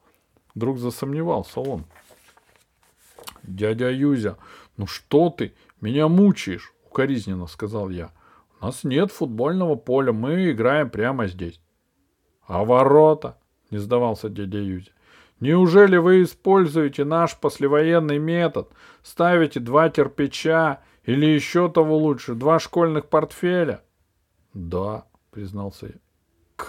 Вдруг 0.54 0.78
засомневался 0.78 1.60
он. 1.60 1.84
Дядя 3.42 3.90
Юзя, 3.90 4.38
ну 4.76 4.86
что 4.86 5.30
ты, 5.30 5.54
меня 5.80 6.08
мучаешь, 6.08 6.72
укоризненно 6.86 7.46
сказал 7.46 7.90
я. 7.90 8.10
У 8.60 8.66
нас 8.66 8.84
нет 8.84 9.12
футбольного 9.12 9.74
поля, 9.74 10.12
мы 10.12 10.50
играем 10.50 10.90
прямо 10.90 11.26
здесь. 11.26 11.60
А 12.46 12.64
ворота? 12.64 13.38
Не 13.70 13.78
сдавался 13.78 14.28
дядя 14.28 14.58
Юзя. 14.58 14.92
Неужели 15.40 15.96
вы 15.96 16.22
используете 16.22 17.04
наш 17.04 17.36
послевоенный 17.36 18.18
метод? 18.18 18.70
Ставите 19.02 19.60
два 19.60 19.90
кирпича 19.90 20.80
или 21.02 21.26
еще 21.26 21.68
того 21.68 21.98
лучше, 21.98 22.34
два 22.34 22.58
школьных 22.58 23.08
портфеля? 23.08 23.82
Да, 24.54 25.04
признался 25.30 25.86
я. 25.86 26.03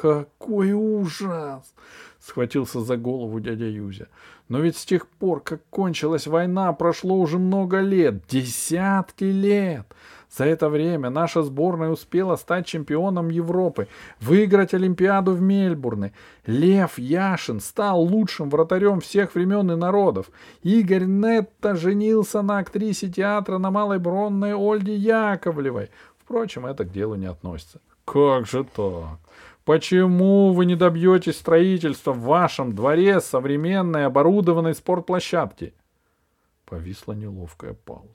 Какой 0.01 0.73
ужас! 0.73 1.73
Схватился 2.19 2.81
за 2.81 2.97
голову 2.97 3.39
дядя 3.39 3.65
Юзя. 3.65 4.07
Но 4.49 4.59
ведь 4.59 4.77
с 4.77 4.85
тех 4.85 5.07
пор, 5.07 5.41
как 5.41 5.61
кончилась 5.69 6.27
война, 6.27 6.73
прошло 6.73 7.15
уже 7.15 7.37
много 7.37 7.79
лет, 7.79 8.25
десятки 8.27 9.23
лет. 9.23 9.85
За 10.29 10.43
это 10.45 10.69
время 10.69 11.09
наша 11.09 11.43
сборная 11.43 11.89
успела 11.89 12.35
стать 12.35 12.65
чемпионом 12.65 13.29
Европы, 13.29 13.87
выиграть 14.19 14.73
Олимпиаду 14.73 15.31
в 15.33 15.41
Мельбурне. 15.41 16.13
Лев 16.45 16.97
Яшин 16.97 17.59
стал 17.59 18.01
лучшим 18.01 18.49
вратарем 18.49 18.99
всех 18.99 19.33
времен 19.35 19.71
и 19.71 19.75
народов. 19.75 20.29
Игорь 20.61 21.05
Нетто 21.05 21.75
женился 21.75 22.41
на 22.41 22.57
актрисе 22.57 23.07
театра 23.07 23.59
на 23.59 23.71
Малой 23.71 23.99
Бронной 23.99 24.55
Ольге 24.55 24.95
Яковлевой. 24.95 25.89
Впрочем, 26.17 26.65
это 26.65 26.83
к 26.83 26.91
делу 26.91 27.15
не 27.15 27.27
относится. 27.27 27.79
Как 28.03 28.45
же 28.45 28.63
так? 28.63 29.19
Почему 29.65 30.53
вы 30.53 30.67
не 30.67 30.75
добьетесь 30.75 31.39
строительства 31.39 32.13
в 32.13 32.21
вашем 32.21 32.75
дворе 32.75 33.19
современной 33.19 34.05
оборудованной 34.05 34.75
спортплощадки? 34.75 35.73
Повисла 36.65 37.13
неловкая 37.13 37.73
пауза. 37.73 38.07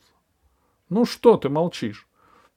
Ну 0.88 1.04
что 1.04 1.36
ты 1.36 1.48
молчишь? 1.48 2.06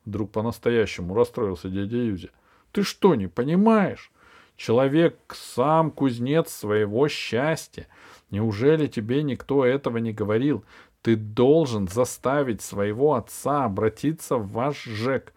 Вдруг 0.05 0.31
по-настоящему 0.31 1.15
расстроился 1.15 1.69
дядя 1.69 1.97
Юзя. 1.97 2.29
Ты 2.71 2.83
что, 2.83 3.15
не 3.15 3.25
понимаешь? 3.25 4.11
Человек 4.57 5.17
сам 5.33 5.89
кузнец 5.89 6.49
своего 6.49 7.07
счастья. 7.07 7.87
Неужели 8.29 8.85
тебе 8.85 9.23
никто 9.23 9.65
этого 9.65 9.97
не 9.97 10.13
говорил? 10.13 10.63
Ты 11.01 11.15
должен 11.15 11.87
заставить 11.87 12.61
своего 12.61 13.15
отца 13.15 13.65
обратиться 13.65 14.37
в 14.37 14.51
ваш 14.51 14.83
ЖЭК, 14.83 15.33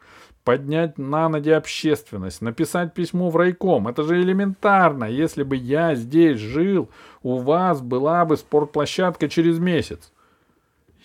поднять 0.46 0.96
на 0.96 1.28
ноги 1.28 1.50
общественность, 1.50 2.40
написать 2.40 2.94
письмо 2.94 3.30
в 3.30 3.36
райком. 3.36 3.88
Это 3.88 4.04
же 4.04 4.22
элементарно. 4.22 5.04
Если 5.04 5.42
бы 5.42 5.56
я 5.56 5.96
здесь 5.96 6.38
жил, 6.38 6.88
у 7.24 7.38
вас 7.38 7.80
была 7.80 8.24
бы 8.24 8.36
спортплощадка 8.36 9.28
через 9.28 9.58
месяц. 9.58 10.12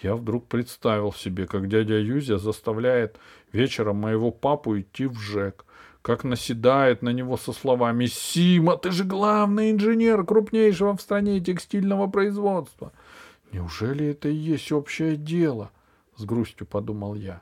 Я 0.04 0.16
вдруг 0.16 0.46
представил 0.46 1.12
себе, 1.12 1.48
как 1.48 1.68
дядя 1.68 1.96
Юзя 1.96 2.38
заставляет 2.38 3.18
вечером 3.52 3.98
моего 3.98 4.30
папу 4.30 4.80
идти 4.80 5.08
в 5.08 5.18
ЖЭК, 5.20 5.66
как 6.04 6.24
наседает 6.24 7.02
на 7.02 7.10
него 7.10 7.36
со 7.36 7.52
словами 7.52 8.06
«Сима, 8.06 8.78
ты 8.78 8.92
же 8.92 9.06
главный 9.06 9.72
инженер 9.72 10.24
крупнейшего 10.24 10.96
в 10.96 11.02
стране 11.02 11.40
текстильного 11.40 12.06
производства». 12.06 12.92
Неужели 13.52 14.06
это 14.12 14.30
и 14.30 14.36
есть 14.36 14.72
общее 14.72 15.16
дело? 15.16 15.72
С 16.16 16.26
грустью 16.26 16.68
подумал 16.68 17.16
я. 17.16 17.42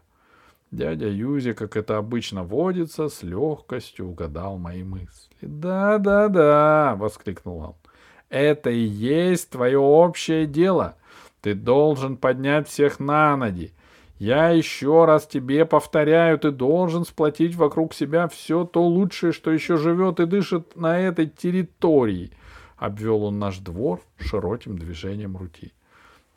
Дядя 0.71 1.07
Юзя, 1.07 1.53
как 1.53 1.75
это 1.75 1.97
обычно 1.97 2.43
водится, 2.43 3.09
с 3.09 3.23
легкостью 3.23 4.09
угадал 4.09 4.57
мои 4.57 4.83
мысли. 4.83 5.35
«Да, 5.41 5.97
да, 5.97 6.27
да!»— 6.27 6.95
воскликнул 6.97 7.59
он. 7.59 7.75
«Это 8.29 8.69
и 8.69 8.79
есть 8.79 9.49
твое 9.49 9.79
общее 9.79 10.45
дело. 10.45 10.95
Ты 11.41 11.55
должен 11.55 12.17
поднять 12.17 12.67
всех 12.67 12.99
на 12.99 13.35
ноги. 13.35 13.73
Я 14.19 14.49
еще 14.49 15.05
раз 15.05 15.25
тебе 15.25 15.65
повторяю, 15.65 16.37
ты 16.37 16.51
должен 16.51 17.05
сплотить 17.05 17.55
вокруг 17.55 17.93
себя 17.93 18.27
все 18.27 18.65
то 18.65 18.83
лучшее, 18.85 19.31
что 19.31 19.49
еще 19.49 19.77
живет 19.77 20.19
и 20.19 20.25
дышит 20.25 20.75
на 20.75 20.99
этой 20.99 21.27
территории. 21.27 22.31
Обвел 22.75 23.23
он 23.23 23.39
наш 23.39 23.59
двор 23.59 24.01
широким 24.19 24.77
движением 24.77 25.37
руки. 25.37 25.71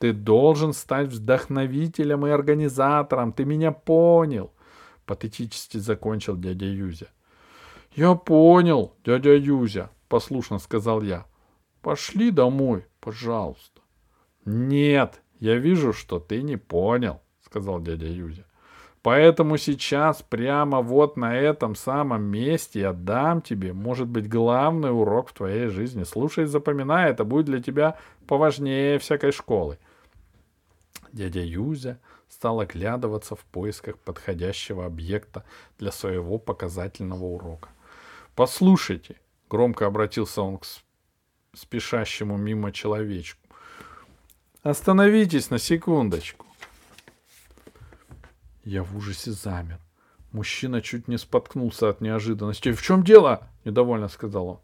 Ты 0.02 0.12
должен 0.12 0.72
стать 0.72 1.10
вдохновителем 1.10 2.26
и 2.26 2.30
организатором. 2.30 3.32
Ты 3.32 3.44
меня 3.44 3.70
понял. 3.70 4.50
Патетически 5.06 5.78
закончил 5.78 6.36
дядя 6.36 6.66
Юзя. 6.66 7.06
Я 7.94 8.16
понял, 8.16 8.96
дядя 9.04 9.36
Юзя, 9.36 9.90
послушно 10.08 10.58
сказал 10.58 11.02
я. 11.02 11.24
Пошли 11.82 12.32
домой, 12.32 12.84
пожалуйста. 12.98 13.80
Нет, 14.44 15.22
я 15.38 15.54
вижу, 15.54 15.92
что 15.92 16.18
ты 16.18 16.42
не 16.42 16.56
понял, 16.56 17.20
сказал 17.44 17.80
дядя 17.80 18.08
Юзя. 18.08 18.44
Поэтому 19.02 19.56
сейчас 19.56 20.20
прямо 20.22 20.80
вот 20.80 21.16
на 21.16 21.36
этом 21.36 21.76
самом 21.76 22.24
месте 22.24 22.80
я 22.80 22.92
дам 22.92 23.40
тебе, 23.40 23.72
может 23.72 24.08
быть, 24.08 24.28
главный 24.28 24.90
урок 24.90 25.28
в 25.28 25.34
твоей 25.34 25.68
жизни. 25.68 26.02
Слушай, 26.02 26.46
запоминай, 26.46 27.12
это 27.12 27.22
будет 27.22 27.46
для 27.46 27.62
тебя 27.62 27.96
поважнее 28.26 28.98
всякой 28.98 29.30
школы. 29.30 29.78
Дядя 31.12 31.40
Юзя 31.40 32.00
стал 32.28 32.60
оглядываться 32.60 33.36
в 33.36 33.44
поисках 33.44 33.98
подходящего 33.98 34.86
объекта 34.86 35.44
для 35.78 35.92
своего 35.92 36.38
показательного 36.38 37.24
урока. 37.24 37.68
«Послушайте»,— 38.34 39.16
громко 39.50 39.86
обратился 39.86 40.42
он 40.42 40.58
к 40.58 40.66
спешащему 41.54 42.36
мимо 42.38 42.72
человечку, 42.72 43.42
Остановитесь 44.62 45.50
на 45.50 45.58
секундочку. 45.58 46.46
Я 48.62 48.84
в 48.84 48.96
ужасе 48.96 49.32
замер. 49.32 49.80
Мужчина 50.30 50.80
чуть 50.80 51.08
не 51.08 51.18
споткнулся 51.18 51.88
от 51.88 52.00
неожиданности. 52.00 52.70
«В 52.70 52.80
чем 52.80 53.02
дело?»— 53.02 53.48
недовольно 53.64 54.06
сказал 54.06 54.46
он. 54.46 54.60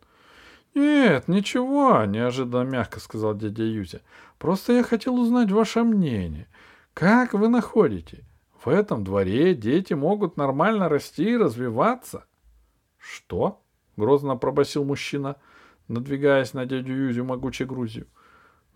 «Нет, 0.78 1.26
ничего»,— 1.26 2.04
неожиданно 2.06 2.62
мягко 2.62 3.00
сказал 3.00 3.34
дядя 3.34 3.64
Юзя. 3.64 4.00
«Просто 4.38 4.74
я 4.74 4.84
хотел 4.84 5.18
узнать 5.18 5.50
ваше 5.50 5.82
мнение. 5.82 6.46
Как 6.94 7.32
вы 7.34 7.48
находите? 7.48 8.24
В 8.64 8.68
этом 8.68 9.02
дворе 9.02 9.56
дети 9.56 9.94
могут 9.94 10.36
нормально 10.36 10.88
расти 10.88 11.32
и 11.32 11.36
развиваться?» 11.36 12.26
«Что?»— 12.96 13.60
грозно 13.96 14.36
пробасил 14.36 14.84
мужчина, 14.84 15.34
надвигаясь 15.88 16.54
на 16.54 16.64
дядю 16.64 16.92
Юзю 16.92 17.24
могучей 17.24 17.66
грузью. 17.66 18.06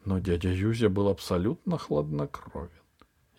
Но 0.04 0.18
дядя 0.18 0.48
Юзя 0.48 0.88
был 0.88 1.08
абсолютно 1.08 1.78
хладнокровен. 1.78 2.70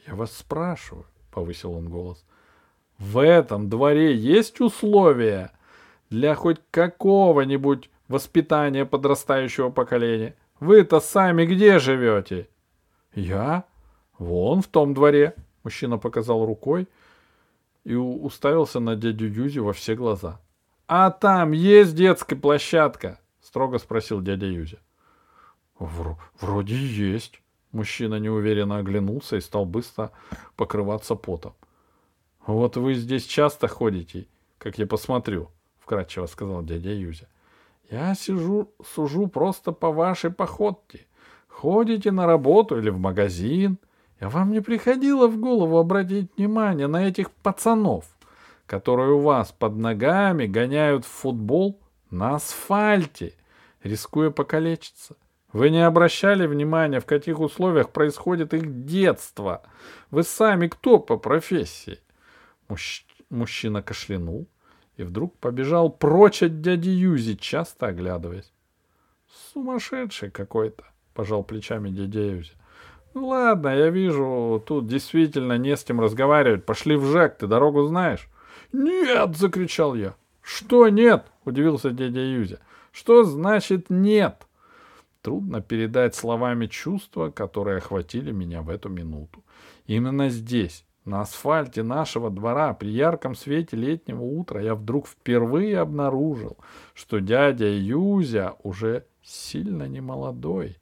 «Я 0.08 0.16
вас 0.16 0.32
спрашиваю»,— 0.32 1.06
повысил 1.32 1.74
он 1.74 1.90
голос,— 1.90 2.24
«в 2.98 3.22
этом 3.22 3.68
дворе 3.68 4.16
есть 4.16 4.62
условия 4.62 5.52
для 6.10 6.34
хоть 6.36 6.62
какого-нибудь 6.72 7.90
воспитания 8.14 8.86
подрастающего 8.86 9.70
поколения? 9.70 10.36
Вы-то 10.60 11.02
сами 11.02 11.46
где 11.46 11.80
живете?» 11.80 12.48
«Я? 13.14 13.66
Вон 14.18 14.62
в 14.62 14.68
том 14.68 14.94
дворе»,— 14.94 15.36
мужчина 15.64 15.98
показал 15.98 16.46
рукой 16.46 16.88
и 17.84 17.96
уставился 17.96 18.80
на 18.80 18.96
дядю 18.96 19.28
Юзю 19.28 19.66
во 19.66 19.74
все 19.74 19.96
глаза. 19.96 20.40
«А 20.88 21.12
там 21.12 21.52
есть 21.52 21.96
детская 21.96 22.36
площадка?»— 22.38 23.20
строго 23.42 23.80
спросил 23.80 24.22
дядя 24.22 24.46
Юзя. 24.46 24.78
В- 25.80 26.18
вроде 26.40 26.76
есть. 26.76 27.42
Мужчина 27.72 28.20
неуверенно 28.20 28.78
оглянулся 28.78 29.36
и 29.36 29.42
стал 29.42 29.66
быстро 29.66 30.12
покрываться 30.56 31.16
потом. 31.16 31.56
Вот 32.46 32.78
вы 32.78 32.94
здесь 32.94 33.26
часто 33.26 33.68
ходите, 33.68 34.28
как 34.60 34.78
я 34.78 34.86
посмотрю, 34.86 35.50
вкратчиво 35.80 36.28
сказал 36.28 36.64
дядя 36.64 36.92
Юзя. 36.94 37.28
Я 37.94 38.16
сижу, 38.16 38.74
сужу 38.84 39.28
просто 39.28 39.72
по 39.72 39.92
вашей 39.92 40.32
походке. 40.32 41.06
Ходите 41.48 42.10
на 42.10 42.26
работу 42.26 42.80
или 42.80 42.90
в 42.90 42.98
магазин. 42.98 43.78
А 44.20 44.30
вам 44.30 44.52
не 44.52 44.62
приходило 44.62 45.28
в 45.28 45.38
голову 45.38 45.78
обратить 45.78 46.32
внимание 46.36 46.88
на 46.88 47.08
этих 47.08 47.30
пацанов, 47.30 48.06
которые 48.66 49.12
у 49.12 49.20
вас 49.20 49.52
под 49.52 49.76
ногами 49.76 50.48
гоняют 50.48 51.06
в 51.06 51.10
футбол 51.10 51.80
на 52.10 52.38
асфальте, 52.38 53.36
рискуя 53.84 54.32
покалечиться? 54.32 55.16
Вы 55.52 55.70
не 55.70 55.86
обращали 55.86 56.48
внимания, 56.48 57.00
в 57.00 57.06
каких 57.06 57.40
условиях 57.40 57.92
происходит 57.92 58.56
их 58.56 58.86
детство? 58.86 59.62
Вы 60.10 60.24
сами 60.24 60.68
кто 60.68 60.98
по 60.98 61.18
профессии? 61.18 62.00
Мужч... 62.70 63.06
Мужчина 63.30 63.84
кашлянул 63.84 64.48
и 64.98 65.04
вдруг 65.04 65.38
побежал 65.38 65.90
прочь 65.90 66.44
от 66.44 66.62
дяди 66.62 66.90
Юзи, 66.90 67.36
часто 67.36 67.88
оглядываясь. 67.88 68.52
Сумасшедший 69.54 70.32
какой-то, 70.32 70.84
пожал 71.14 71.44
плечами 71.44 71.90
дядя 71.90 72.22
Юзи. 72.22 72.54
Ну 73.14 73.28
ладно, 73.28 73.70
я 73.70 73.90
вижу, 73.90 74.64
тут 74.66 74.88
действительно 74.88 75.58
не 75.58 75.76
с 75.76 75.84
кем 75.84 76.00
разговаривать. 76.00 76.66
Пошли 76.66 76.96
в 76.96 77.06
ЖЭК, 77.06 77.38
ты 77.38 77.48
дорогу 77.48 77.86
знаешь? 77.86 78.28
Нет, 78.72 79.38
закричал 79.38 79.94
я. 79.94 80.16
Что 80.42 80.90
нет? 80.90 81.26
Удивился 81.46 81.92
дядя 81.92 82.22
Юзя. 82.22 82.60
Что 82.92 83.24
значит 83.24 83.90
нет? 83.90 84.48
Трудно 85.22 85.62
передать 85.62 86.16
словами 86.16 86.66
чувства, 86.66 87.30
которые 87.30 87.78
охватили 87.78 88.32
меня 88.32 88.62
в 88.62 88.70
эту 88.70 88.90
минуту. 88.90 89.44
Именно 89.86 90.30
здесь, 90.30 90.86
на 91.06 91.22
асфальте 91.22 91.84
нашего 91.84 92.30
двора, 92.30 92.74
при 92.74 92.90
ярком 92.90 93.36
свете 93.36 93.76
летнего 93.76 94.24
утра, 94.24 94.62
я 94.62 94.76
вдруг 94.76 95.08
впервые 95.08 95.80
обнаружил, 95.80 96.58
что 96.94 97.20
дядя 97.20 97.68
Юзя 97.68 98.56
уже 98.64 99.06
сильно 99.22 99.88
не 99.88 100.02
молодой 100.02 100.78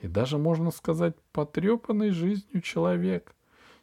и 0.00 0.08
даже, 0.08 0.38
можно 0.38 0.70
сказать, 0.70 1.14
потрепанный 1.32 2.10
жизнью 2.10 2.60
человек. 2.60 3.34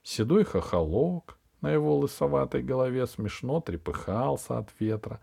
Седой 0.03 0.43
хохолок 0.43 1.37
на 1.61 1.71
его 1.71 1.97
лысоватой 1.97 2.61
голове 2.61 3.07
смешно 3.07 3.61
трепыхался 3.61 4.57
от 4.59 4.69
ветра. 4.79 5.19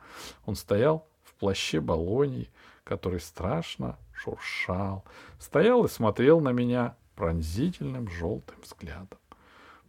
Он 0.46 0.56
стоял 0.56 1.06
в 1.22 1.34
плаще 1.34 1.80
Болонии, 1.80 2.50
который 2.82 3.20
страшно 3.20 3.98
шуршал, 4.12 5.04
стоял 5.38 5.84
и 5.84 5.88
смотрел 5.88 6.40
на 6.40 6.50
меня 6.50 6.96
пронзительным 7.14 8.08
желтым 8.08 8.56
взглядом. 8.62 9.19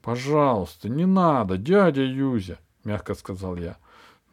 «Пожалуйста, 0.01 0.89
не 0.89 1.05
надо, 1.05 1.57
дядя 1.57 2.01
Юзя!»— 2.01 2.57
мягко 2.83 3.13
сказал 3.13 3.55
я. 3.55 3.77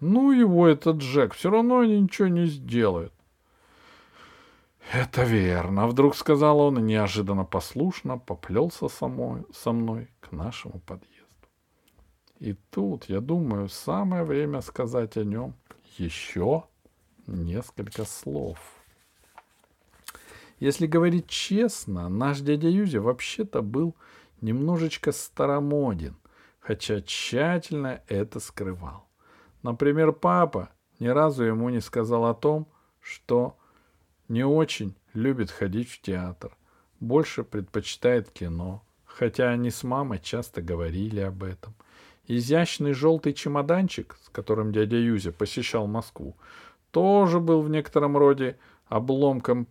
«Ну 0.01 0.33
его 0.33 0.67
этот 0.67 0.97
Джек, 0.99 1.35
все 1.35 1.51
равно 1.51 1.81
они 1.81 2.01
ничего 2.01 2.29
не 2.29 2.47
сделают». 2.47 3.13
«Это 4.93 5.25
верно»,— 5.25 5.87
вдруг 5.89 6.17
сказал 6.17 6.61
он 6.61 6.79
и 6.79 6.83
неожиданно 6.83 7.45
послушно 7.45 8.19
поплелся 8.19 8.89
со 8.89 9.09
мной, 9.09 9.45
со 9.53 9.73
мной 9.73 10.09
к 10.21 10.33
нашему 10.33 10.81
подъезду. 10.81 11.19
И 12.39 12.55
тут, 12.71 13.05
я 13.11 13.21
думаю, 13.21 13.69
самое 13.69 14.25
время 14.25 14.63
сказать 14.63 15.17
о 15.19 15.25
нем 15.25 15.55
еще 15.99 16.65
несколько 17.27 18.05
слов. 18.05 18.59
Если 20.61 20.87
говорить 20.87 21.29
честно, 21.29 22.09
наш 22.09 22.41
дядя 22.41 22.69
Юзя 22.69 23.01
вообще-то 23.01 23.61
был 23.61 23.95
немножечко 24.41 25.13
старомоден, 25.13 26.17
хотя 26.61 27.01
тщательно 27.01 28.03
это 28.09 28.41
скрывал. 28.41 29.09
Например, 29.63 30.13
папа 30.13 30.71
ни 30.99 31.09
разу 31.09 31.45
ему 31.45 31.69
не 31.69 31.81
сказал 31.81 32.27
о 32.27 32.35
том, 32.35 32.69
что 33.01 33.57
не 34.29 34.45
очень 34.45 34.97
любит 35.15 35.51
ходить 35.51 35.91
в 35.91 36.01
театр, 36.01 36.57
больше 37.01 37.45
предпочитает 37.45 38.31
кино, 38.31 38.83
хотя 39.05 39.51
они 39.51 39.71
с 39.71 39.83
мамой 39.83 40.19
часто 40.19 40.63
говорили 40.63 41.21
об 41.21 41.43
этом– 41.43 41.75
Изящный 42.31 42.93
желтый 42.93 43.33
чемоданчик, 43.33 44.19
с 44.23 44.29
которым 44.29 44.71
дядя 44.71 44.99
Юзя 44.99 45.33
посещал 45.33 45.87
Москву, 45.87 46.37
тоже 46.91 47.41
был 47.41 47.63
в 47.63 47.71
некотором 47.71 48.19
роде 48.19 48.59
обломком 48.87 49.67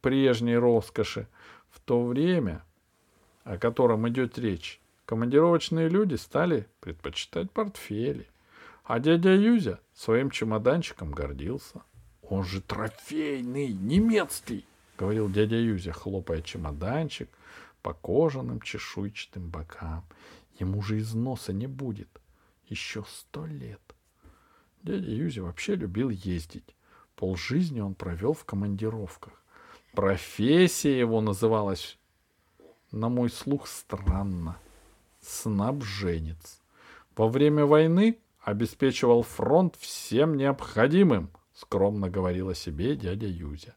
прежней 0.00 0.56
роскоши. 0.56 1.26
В 1.68 1.80
то 1.80 2.04
время, 2.04 2.64
о 3.44 3.58
котором 3.58 4.08
идет 4.08 4.38
речь, 4.38 4.80
командировочные 5.06 5.88
люди 5.88 6.14
стали 6.14 6.66
предпочитать 6.80 7.50
портфели. 7.50 8.26
А 8.84 8.98
дядя 8.98 9.34
Юзя 9.34 9.78
своим 9.94 10.30
чемоданчиком 10.30 11.12
гордился. 11.12 11.82
«Он 12.22 12.44
же 12.44 12.60
трофейный, 12.60 13.72
немецкий!»— 13.72 14.64
говорил 14.98 15.28
дядя 15.28 15.56
Юзя, 15.56 15.92
хлопая 15.92 16.42
чемоданчик 16.42 17.28
по 17.82 17.94
кожаным 17.94 18.60
чешуйчатым 18.60 19.48
бокам— 19.48 20.04
Ему 20.60 20.82
же 20.82 20.98
износа 20.98 21.52
не 21.54 21.66
будет. 21.66 22.20
Еще 22.66 23.04
сто 23.08 23.46
лет. 23.46 23.80
Дядя 24.82 25.10
Юзи 25.10 25.40
вообще 25.40 25.74
любил 25.74 26.10
ездить. 26.10 26.76
Пол 27.16 27.36
жизни 27.36 27.80
он 27.80 27.94
провел 27.94 28.34
в 28.34 28.44
командировках. 28.44 29.42
Профессия 29.94 30.98
его 30.98 31.20
называлась, 31.22 31.98
на 32.92 33.08
мой 33.08 33.30
слух, 33.30 33.66
странно. 33.66 34.58
Снабженец. 35.20 36.60
Во 37.16 37.28
время 37.28 37.66
войны 37.66 38.18
обеспечивал 38.42 39.22
фронт 39.22 39.76
всем 39.76 40.36
необходимым, 40.36 41.30
скромно 41.54 42.08
говорил 42.08 42.48
о 42.48 42.54
себе 42.54 42.96
дядя 42.96 43.26
Юзя. 43.26 43.74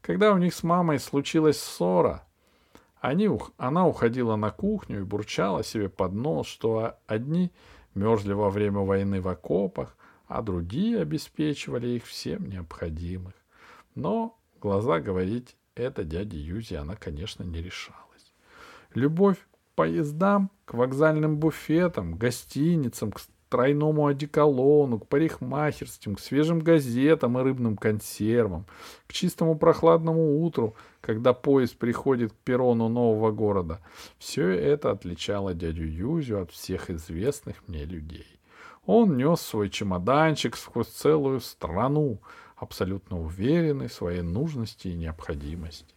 Когда 0.00 0.32
у 0.32 0.38
них 0.38 0.54
с 0.54 0.62
мамой 0.64 0.98
случилась 0.98 1.60
ссора, 1.60 2.24
они, 3.00 3.28
она 3.56 3.86
уходила 3.86 4.36
на 4.36 4.50
кухню 4.50 5.00
и 5.00 5.04
бурчала 5.04 5.62
себе 5.62 5.88
под 5.88 6.12
нос, 6.12 6.46
что 6.46 6.98
одни 7.06 7.52
мерзли 7.94 8.32
во 8.32 8.50
время 8.50 8.80
войны 8.80 9.20
в 9.20 9.28
окопах, 9.28 9.96
а 10.26 10.42
другие 10.42 11.00
обеспечивали 11.00 11.88
их 11.88 12.06
всем 12.06 12.48
необходимых. 12.48 13.34
Но 13.94 14.38
глаза 14.60 15.00
говорить 15.00 15.56
это 15.74 16.04
дяде 16.04 16.38
Юзи 16.38 16.74
она, 16.74 16.96
конечно, 16.96 17.42
не 17.44 17.62
решалась. 17.62 18.11
Любовь 18.94 19.36
к 19.38 19.74
поездам, 19.74 20.50
к 20.64 20.74
вокзальным 20.74 21.38
буфетам, 21.38 22.14
гостиницам, 22.14 23.12
к 23.12 23.20
тройному 23.52 24.06
одеколону, 24.06 24.98
к 24.98 25.08
парикмахерским, 25.08 26.14
к 26.14 26.20
свежим 26.20 26.60
газетам 26.60 27.38
и 27.38 27.42
рыбным 27.42 27.76
консервам, 27.76 28.64
к 29.06 29.12
чистому 29.12 29.56
прохладному 29.58 30.42
утру, 30.42 30.74
когда 31.02 31.34
поезд 31.34 31.76
приходит 31.76 32.32
к 32.32 32.36
перрону 32.36 32.88
нового 32.88 33.30
города. 33.30 33.80
Все 34.18 34.48
это 34.48 34.90
отличало 34.90 35.52
дядю 35.52 35.84
Юзю 35.84 36.40
от 36.40 36.50
всех 36.50 36.88
известных 36.88 37.56
мне 37.68 37.84
людей. 37.84 38.40
Он 38.86 39.18
нес 39.18 39.42
свой 39.42 39.68
чемоданчик 39.68 40.56
сквозь 40.56 40.88
целую 40.88 41.40
страну, 41.40 42.20
абсолютно 42.56 43.20
уверенный 43.20 43.88
в 43.88 43.92
своей 43.92 44.22
нужности 44.22 44.88
и 44.88 44.94
необходимости. 44.94 45.94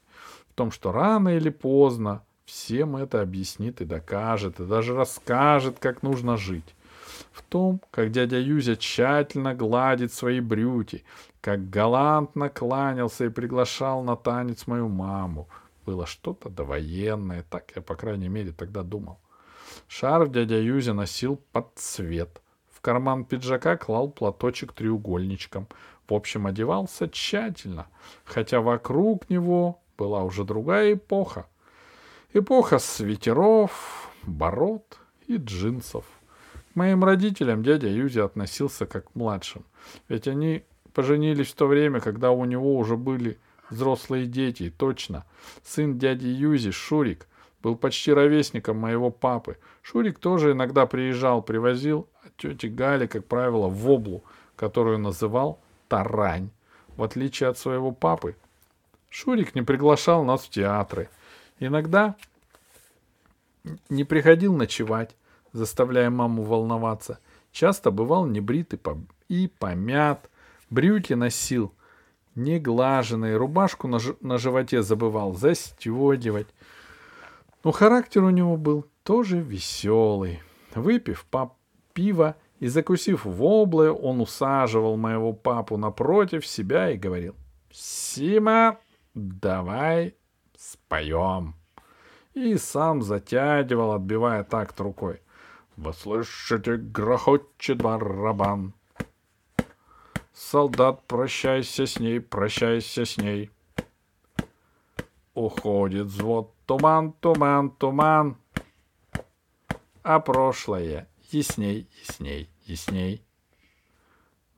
В 0.50 0.54
том, 0.56 0.72
что 0.72 0.92
рано 0.92 1.30
или 1.30 1.50
поздно 1.50 2.24
всем 2.46 2.96
это 2.96 3.22
объяснит 3.22 3.82
и 3.82 3.86
докажет, 3.86 4.60
и 4.60 4.66
даже 4.66 4.96
расскажет, 4.96 5.80
как 5.80 6.04
нужно 6.04 6.38
жить 6.38 6.76
в 7.32 7.42
том, 7.44 7.82
как 7.92 8.12
дядя 8.12 8.40
Юзя 8.40 8.76
тщательно 8.76 9.54
гладит 9.54 10.14
свои 10.14 10.40
брюки, 10.40 11.04
как 11.42 11.70
галантно 11.70 12.50
кланялся 12.50 13.26
и 13.26 13.30
приглашал 13.30 14.04
на 14.04 14.16
танец 14.16 14.68
мою 14.68 14.88
маму. 14.88 15.48
Было 15.86 16.06
что-то 16.06 16.50
довоенное, 16.50 17.44
так 17.50 17.72
я, 17.76 17.82
по 17.82 17.96
крайней 17.96 18.30
мере, 18.30 18.52
тогда 18.52 18.84
думал. 18.84 19.20
Шарф 19.88 20.32
дядя 20.32 20.60
Юзя 20.60 20.94
носил 20.94 21.40
под 21.52 21.68
цвет. 21.76 22.42
В 22.72 22.82
карман 22.82 23.26
пиджака 23.26 23.78
клал 23.78 24.10
платочек 24.10 24.74
треугольничком. 24.74 25.68
В 26.08 26.14
общем, 26.14 26.48
одевался 26.48 27.10
тщательно, 27.10 27.88
хотя 28.24 28.62
вокруг 28.62 29.30
него 29.30 29.82
была 29.98 30.24
уже 30.24 30.44
другая 30.44 30.94
эпоха. 30.94 31.48
Эпоха 32.38 32.80
свитеров, 32.80 34.12
бород 34.24 35.00
и 35.26 35.38
джинсов 35.38 36.04
моим 36.74 37.06
родителям 37.06 37.64
дядя 37.64 37.88
Юзи 37.88 38.20
относился 38.20 38.86
как 38.86 39.10
к 39.10 39.16
младшим, 39.16 39.64
ведь 40.10 40.28
они 40.28 40.66
поженились 40.94 41.48
в 41.48 41.56
то 41.56 41.66
время, 41.66 42.02
когда 42.02 42.32
у 42.32 42.44
него 42.44 42.76
уже 42.76 42.98
были 42.98 43.40
взрослые 43.70 44.26
дети, 44.26 44.64
и 44.64 44.70
точно. 44.70 45.24
Сын 45.64 45.98
дяди 45.98 46.28
Юзи, 46.28 46.72
Шурик, 46.72 47.26
был 47.64 47.78
почти 47.78 48.12
ровесником 48.12 48.80
моего 48.80 49.12
папы. 49.12 49.58
Шурик 49.82 50.20
тоже 50.20 50.52
иногда 50.52 50.88
приезжал, 50.88 51.42
привозил 51.42 52.10
от 52.22 52.36
тети 52.36 52.66
Гали, 52.66 53.08
как 53.08 53.24
правило, 53.24 53.70
воблу, 53.70 54.26
которую 54.58 55.00
называл 55.00 55.62
тарань. 55.88 56.50
В 56.98 57.04
отличие 57.04 57.48
от 57.48 57.58
своего 57.58 57.94
папы, 57.94 58.36
Шурик 59.10 59.56
не 59.56 59.62
приглашал 59.62 60.26
нас 60.26 60.44
в 60.44 60.50
театры. 60.50 61.08
Иногда 61.60 62.16
не 63.90 64.04
приходил 64.04 64.56
ночевать, 64.56 65.16
заставляя 65.54 66.10
маму 66.10 66.44
волноваться. 66.44 67.20
Часто 67.52 67.92
бывал 67.92 68.26
небрит 68.26 68.74
и 69.30 69.48
помят, 69.48 70.30
брюки 70.70 71.14
носил 71.14 71.74
неглаженные, 72.36 73.38
рубашку 73.38 73.88
на, 73.88 74.00
на 74.20 74.38
животе 74.38 74.82
забывал 74.84 75.34
застегивать. 75.34 76.48
Но 77.64 77.72
характер 77.72 78.24
у 78.24 78.30
него 78.30 78.58
был 78.58 78.86
тоже 79.04 79.40
веселый. 79.40 80.42
Выпив 80.76 81.26
пап 81.32 81.56
пиво 81.94 82.36
и 82.60 82.68
закусив 82.68 83.24
воблы, 83.24 83.92
он 83.92 84.20
усаживал 84.20 84.98
моего 84.98 85.32
папу 85.32 85.78
напротив 85.78 86.46
себя 86.46 86.92
и 86.92 86.98
говорил, 86.98 87.36
«Сима, 87.72 88.78
давай 89.14 90.16
споем». 90.58 91.56
И 92.34 92.58
сам 92.58 93.02
затягивал, 93.02 93.94
отбивая 93.94 94.44
такт 94.44 94.80
рукой. 94.80 95.22
Вы 95.78 95.92
слышите, 95.92 96.78
грохочет 96.78 97.82
барабан. 97.82 98.74
Солдат, 100.34 101.06
прощайся 101.06 101.86
с 101.86 102.00
ней, 102.00 102.22
прощайся 102.22 103.04
с 103.04 103.18
ней. 103.18 103.52
Уходит 105.34 106.08
взвод, 106.08 106.54
туман, 106.66 107.12
туман, 107.14 107.72
туман. 107.72 108.38
А 110.04 110.20
прошлое 110.22 111.10
ясней, 111.30 111.90
ясней, 112.02 112.50
ясней. 112.66 113.22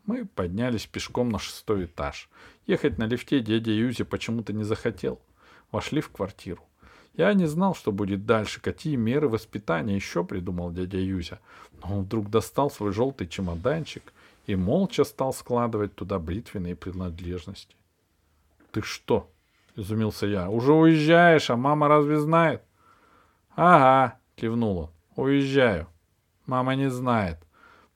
Мы 0.06 0.26
поднялись 0.26 0.86
пешком 0.86 1.30
на 1.30 1.40
шестой 1.40 1.86
этаж. 1.86 2.30
Ехать 2.68 3.00
на 3.00 3.06
лифте 3.06 3.40
дядя 3.40 3.72
Юзи 3.72 4.04
почему-то 4.04 4.54
не 4.54 4.64
захотел. 4.64 5.20
Вошли 5.72 6.02
в 6.02 6.10
квартиру. 6.10 6.64
Я 7.14 7.34
не 7.34 7.46
знал, 7.46 7.74
что 7.74 7.92
будет 7.92 8.26
дальше, 8.26 8.62
какие 8.62 8.96
меры 8.96 9.28
воспитания 9.28 9.96
еще 9.96 10.24
придумал 10.24 10.72
дядя 10.72 11.00
Юзя. 11.00 11.40
Но 11.82 11.98
он 11.98 12.04
вдруг 12.04 12.30
достал 12.30 12.70
свой 12.70 12.94
желтый 12.94 13.28
чемоданчик 13.28 14.14
и 14.46 14.56
молча 14.56 15.04
стал 15.04 15.34
складывать 15.34 15.96
туда 15.96 16.20
бритвенные 16.20 16.76
принадлежности.— 16.76 17.76
Ты 18.72 18.82
что?— 18.82 19.30
изумился 19.76 20.28
я.— 20.28 20.50
Уже 20.52 20.74
уезжаешь, 20.74 21.50
а 21.50 21.58
мама 21.58 21.88
разве 21.88 22.20
знает?— 22.20 22.62
Ага,— 23.56 24.20
кивнул 24.36 24.78
он.— 24.78 24.90
Уезжаю. 25.16 25.88
Мама 26.46 26.76
не 26.76 26.90
знает. 26.90 27.40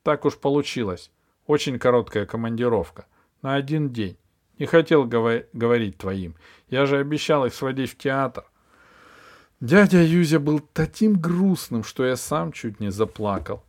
Так 0.04 0.26
уж 0.26 0.38
получилось. 0.38 1.12
Очень 1.48 1.80
короткая 1.80 2.26
командировка. 2.26 3.06
На 3.42 3.56
один 3.56 3.92
день. 3.92 4.18
Не 4.60 4.66
хотел 4.66 5.06
говорить 5.06 5.98
твоим. 5.98 6.36
Я 6.70 6.86
же 6.86 6.98
обещал 6.98 7.46
их 7.46 7.54
сводить 7.54 7.92
в 7.92 7.98
театр. 7.98 8.46
Дядя 9.60 10.02
Юзя 10.02 10.40
был 10.40 10.60
таким 10.60 11.20
грустным, 11.20 11.84
что 11.84 12.06
я 12.06 12.16
сам 12.16 12.52
чуть 12.52 12.80
не 12.80 12.90
заплакал. 12.92 13.64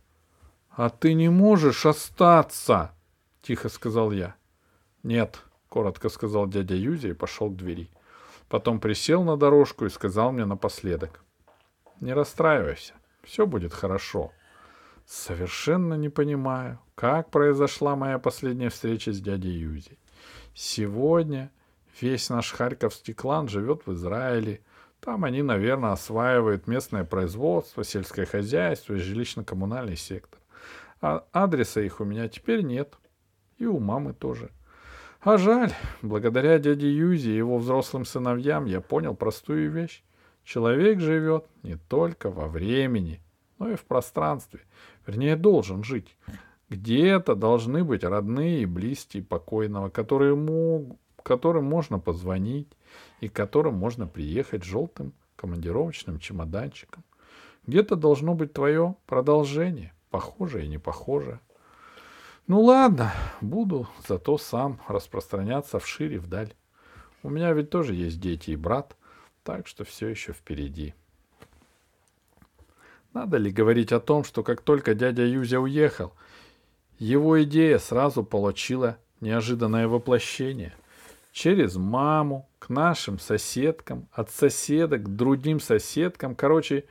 «А 0.69 0.89
ты 0.89 1.13
не 1.13 1.29
можешь 1.29 1.85
остаться!»— 1.85 2.91
тихо 3.43 3.69
сказал 3.69 4.11
я. 4.11 4.35
«Нет»,— 5.03 5.41
коротко 5.69 6.09
сказал 6.09 6.47
дядя 6.47 6.73
Юзя 6.75 7.09
и 7.09 7.13
пошел 7.13 7.49
к 7.49 7.55
двери. 7.55 7.91
Потом 8.49 8.79
присел 8.79 9.23
на 9.23 9.37
дорожку 9.37 9.85
и 9.85 9.89
сказал 9.89 10.31
мне 10.31 10.45
напоследок. 10.45 11.23
«Не 11.99 12.13
расстраивайся, 12.13 12.93
все 13.23 13.45
будет 13.45 13.73
хорошо». 13.73 14.31
Совершенно 15.05 15.95
не 15.95 16.09
понимаю, 16.09 16.79
как 16.95 17.29
произошла 17.29 17.95
моя 17.95 18.19
последняя 18.19 18.69
встреча 18.69 19.11
с 19.11 19.19
дядей 19.19 19.51
Юзей. 19.51 19.99
Сегодня 20.53 21.51
весь 21.99 22.29
наш 22.29 22.51
Харьковский 22.51 23.13
клан 23.13 23.47
живет 23.47 23.85
в 23.85 23.93
Израиле. 23.93 24.61
Там 24.99 25.25
они, 25.25 25.41
наверное, 25.41 25.91
осваивают 25.91 26.67
местное 26.67 27.03
производство, 27.03 27.83
сельское 27.83 28.25
хозяйство 28.25 28.93
и 28.93 28.99
жилищно-коммунальный 28.99 29.97
сектор. 29.97 30.39
А 31.01 31.25
адреса 31.31 31.81
их 31.81 31.99
у 31.99 32.05
меня 32.05 32.27
теперь 32.29 32.61
нет. 32.61 32.95
И 33.57 33.65
у 33.65 33.79
мамы 33.79 34.13
тоже. 34.13 34.51
А 35.21 35.37
жаль, 35.37 35.71
благодаря 36.01 36.59
дяде 36.59 36.91
Юзе 36.91 37.31
и 37.31 37.37
его 37.37 37.57
взрослым 37.57 38.05
сыновьям 38.05 38.65
я 38.65 38.81
понял 38.81 39.15
простую 39.15 39.71
вещь. 39.71 40.03
Человек 40.43 40.99
живет 40.99 41.45
не 41.63 41.77
только 41.77 42.29
во 42.29 42.47
времени, 42.47 43.21
но 43.57 43.69
и 43.69 43.75
в 43.75 43.85
пространстве. 43.85 44.61
Вернее, 45.07 45.35
должен 45.35 45.83
жить. 45.83 46.17
Где-то 46.73 47.35
должны 47.35 47.83
быть 47.83 48.03
родные 48.03 48.63
и 48.63 48.65
близкие 48.65 49.21
покойного, 49.21 49.89
которые 49.89 50.35
мог, 50.35 50.97
которым 51.21 51.65
можно 51.65 51.99
позвонить 51.99 52.67
и 53.19 53.29
к 53.29 53.33
которым 53.33 53.75
можно 53.75 54.07
приехать 54.07 54.63
желтым 54.63 55.13
командировочным 55.35 56.17
чемоданчиком. 56.17 57.03
Где-то 57.67 57.95
должно 57.95 58.33
быть 58.33 58.53
твое 58.53 58.95
продолжение— 59.05 59.93
похожее 60.09 60.65
и 60.65 60.67
не 60.67 60.79
похожее. 60.79 61.39
Ну 62.47 62.61
ладно, 62.61 63.13
буду 63.39 63.87
зато 64.07 64.39
сам 64.39 64.81
распространяться 64.87 65.77
вширь 65.77 66.13
и 66.13 66.17
вдаль. 66.17 66.55
У 67.21 67.29
меня 67.29 67.53
ведь 67.53 67.69
тоже 67.69 67.93
есть 67.93 68.19
дети 68.19 68.49
и 68.49 68.55
брат, 68.55 68.97
так 69.43 69.67
что 69.67 69.83
все 69.83 70.07
еще 70.07 70.33
впереди. 70.33 70.95
Надо 73.13 73.37
ли 73.37 73.51
говорить 73.51 73.91
о 73.91 73.99
том, 73.99 74.23
что 74.23 74.41
как 74.41 74.61
только 74.61 74.95
дядя 74.95 75.23
Юзя 75.23 75.59
уехал, 75.59 76.13
его 77.03 77.43
идея 77.43 77.79
сразу 77.79 78.23
получила 78.23 78.97
неожиданное 79.19 79.89
воплощение. 79.89 80.73
Через 81.33 81.75
маму, 81.75 82.47
к 82.59 82.69
нашим 82.69 83.19
соседкам, 83.19 84.07
от 84.13 84.31
соседок 84.31 85.03
к 85.03 85.09
другим 85.09 85.59
соседкам. 85.59 86.33
Короче, 86.33 86.85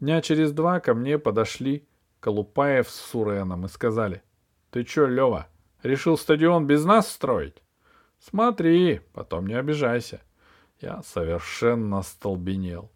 дня 0.00 0.20
через 0.22 0.50
два 0.50 0.80
ко 0.80 0.94
мне 0.94 1.18
подошли 1.18 1.86
Колупаев 2.18 2.90
с 2.90 2.94
Суреном 2.94 3.66
и 3.66 3.68
сказали, 3.68 4.22
«Ты 4.70 4.82
чё, 4.82 5.06
Лёва, 5.06 5.46
решил 5.84 6.18
стадион 6.18 6.66
без 6.66 6.84
нас 6.84 7.08
строить? 7.08 7.62
Смотри, 8.18 9.02
потом 9.12 9.46
не 9.46 9.54
обижайся». 9.54 10.20
Я 10.80 11.02
совершенно 11.04 12.02
столбенел. 12.02 12.90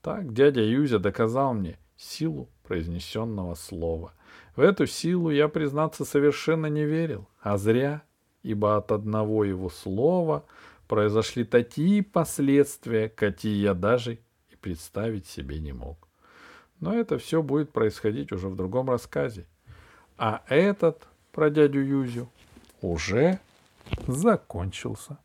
Так 0.00 0.32
дядя 0.32 0.62
Юзя 0.62 0.98
доказал 0.98 1.52
мне 1.52 1.78
силу 1.96 2.48
произнесенного 2.62 3.54
слова. 3.54 4.14
В 4.58 4.60
эту 4.60 4.88
силу 4.88 5.30
я, 5.30 5.46
признаться, 5.46 6.04
совершенно 6.04 6.66
не 6.66 6.84
верил, 6.84 7.28
а 7.40 7.58
зря, 7.58 8.02
ибо 8.42 8.76
от 8.76 8.90
одного 8.90 9.44
его 9.44 9.70
слова 9.70 10.44
произошли 10.88 11.44
такие 11.44 12.02
последствия, 12.02 13.08
какие 13.08 13.54
я 13.62 13.74
даже 13.74 14.14
и 14.14 14.56
представить 14.60 15.28
себе 15.28 15.60
не 15.60 15.72
мог. 15.72 16.08
Но 16.80 16.92
это 16.92 17.18
все 17.18 17.40
будет 17.40 17.70
происходить 17.70 18.32
уже 18.32 18.48
в 18.48 18.56
другом 18.56 18.90
рассказе. 18.90 19.46
А 20.16 20.42
этот 20.48 21.06
про 21.30 21.50
дядю 21.50 21.78
Юзю 21.78 22.28
уже 22.82 23.38
закончился. 24.08 25.18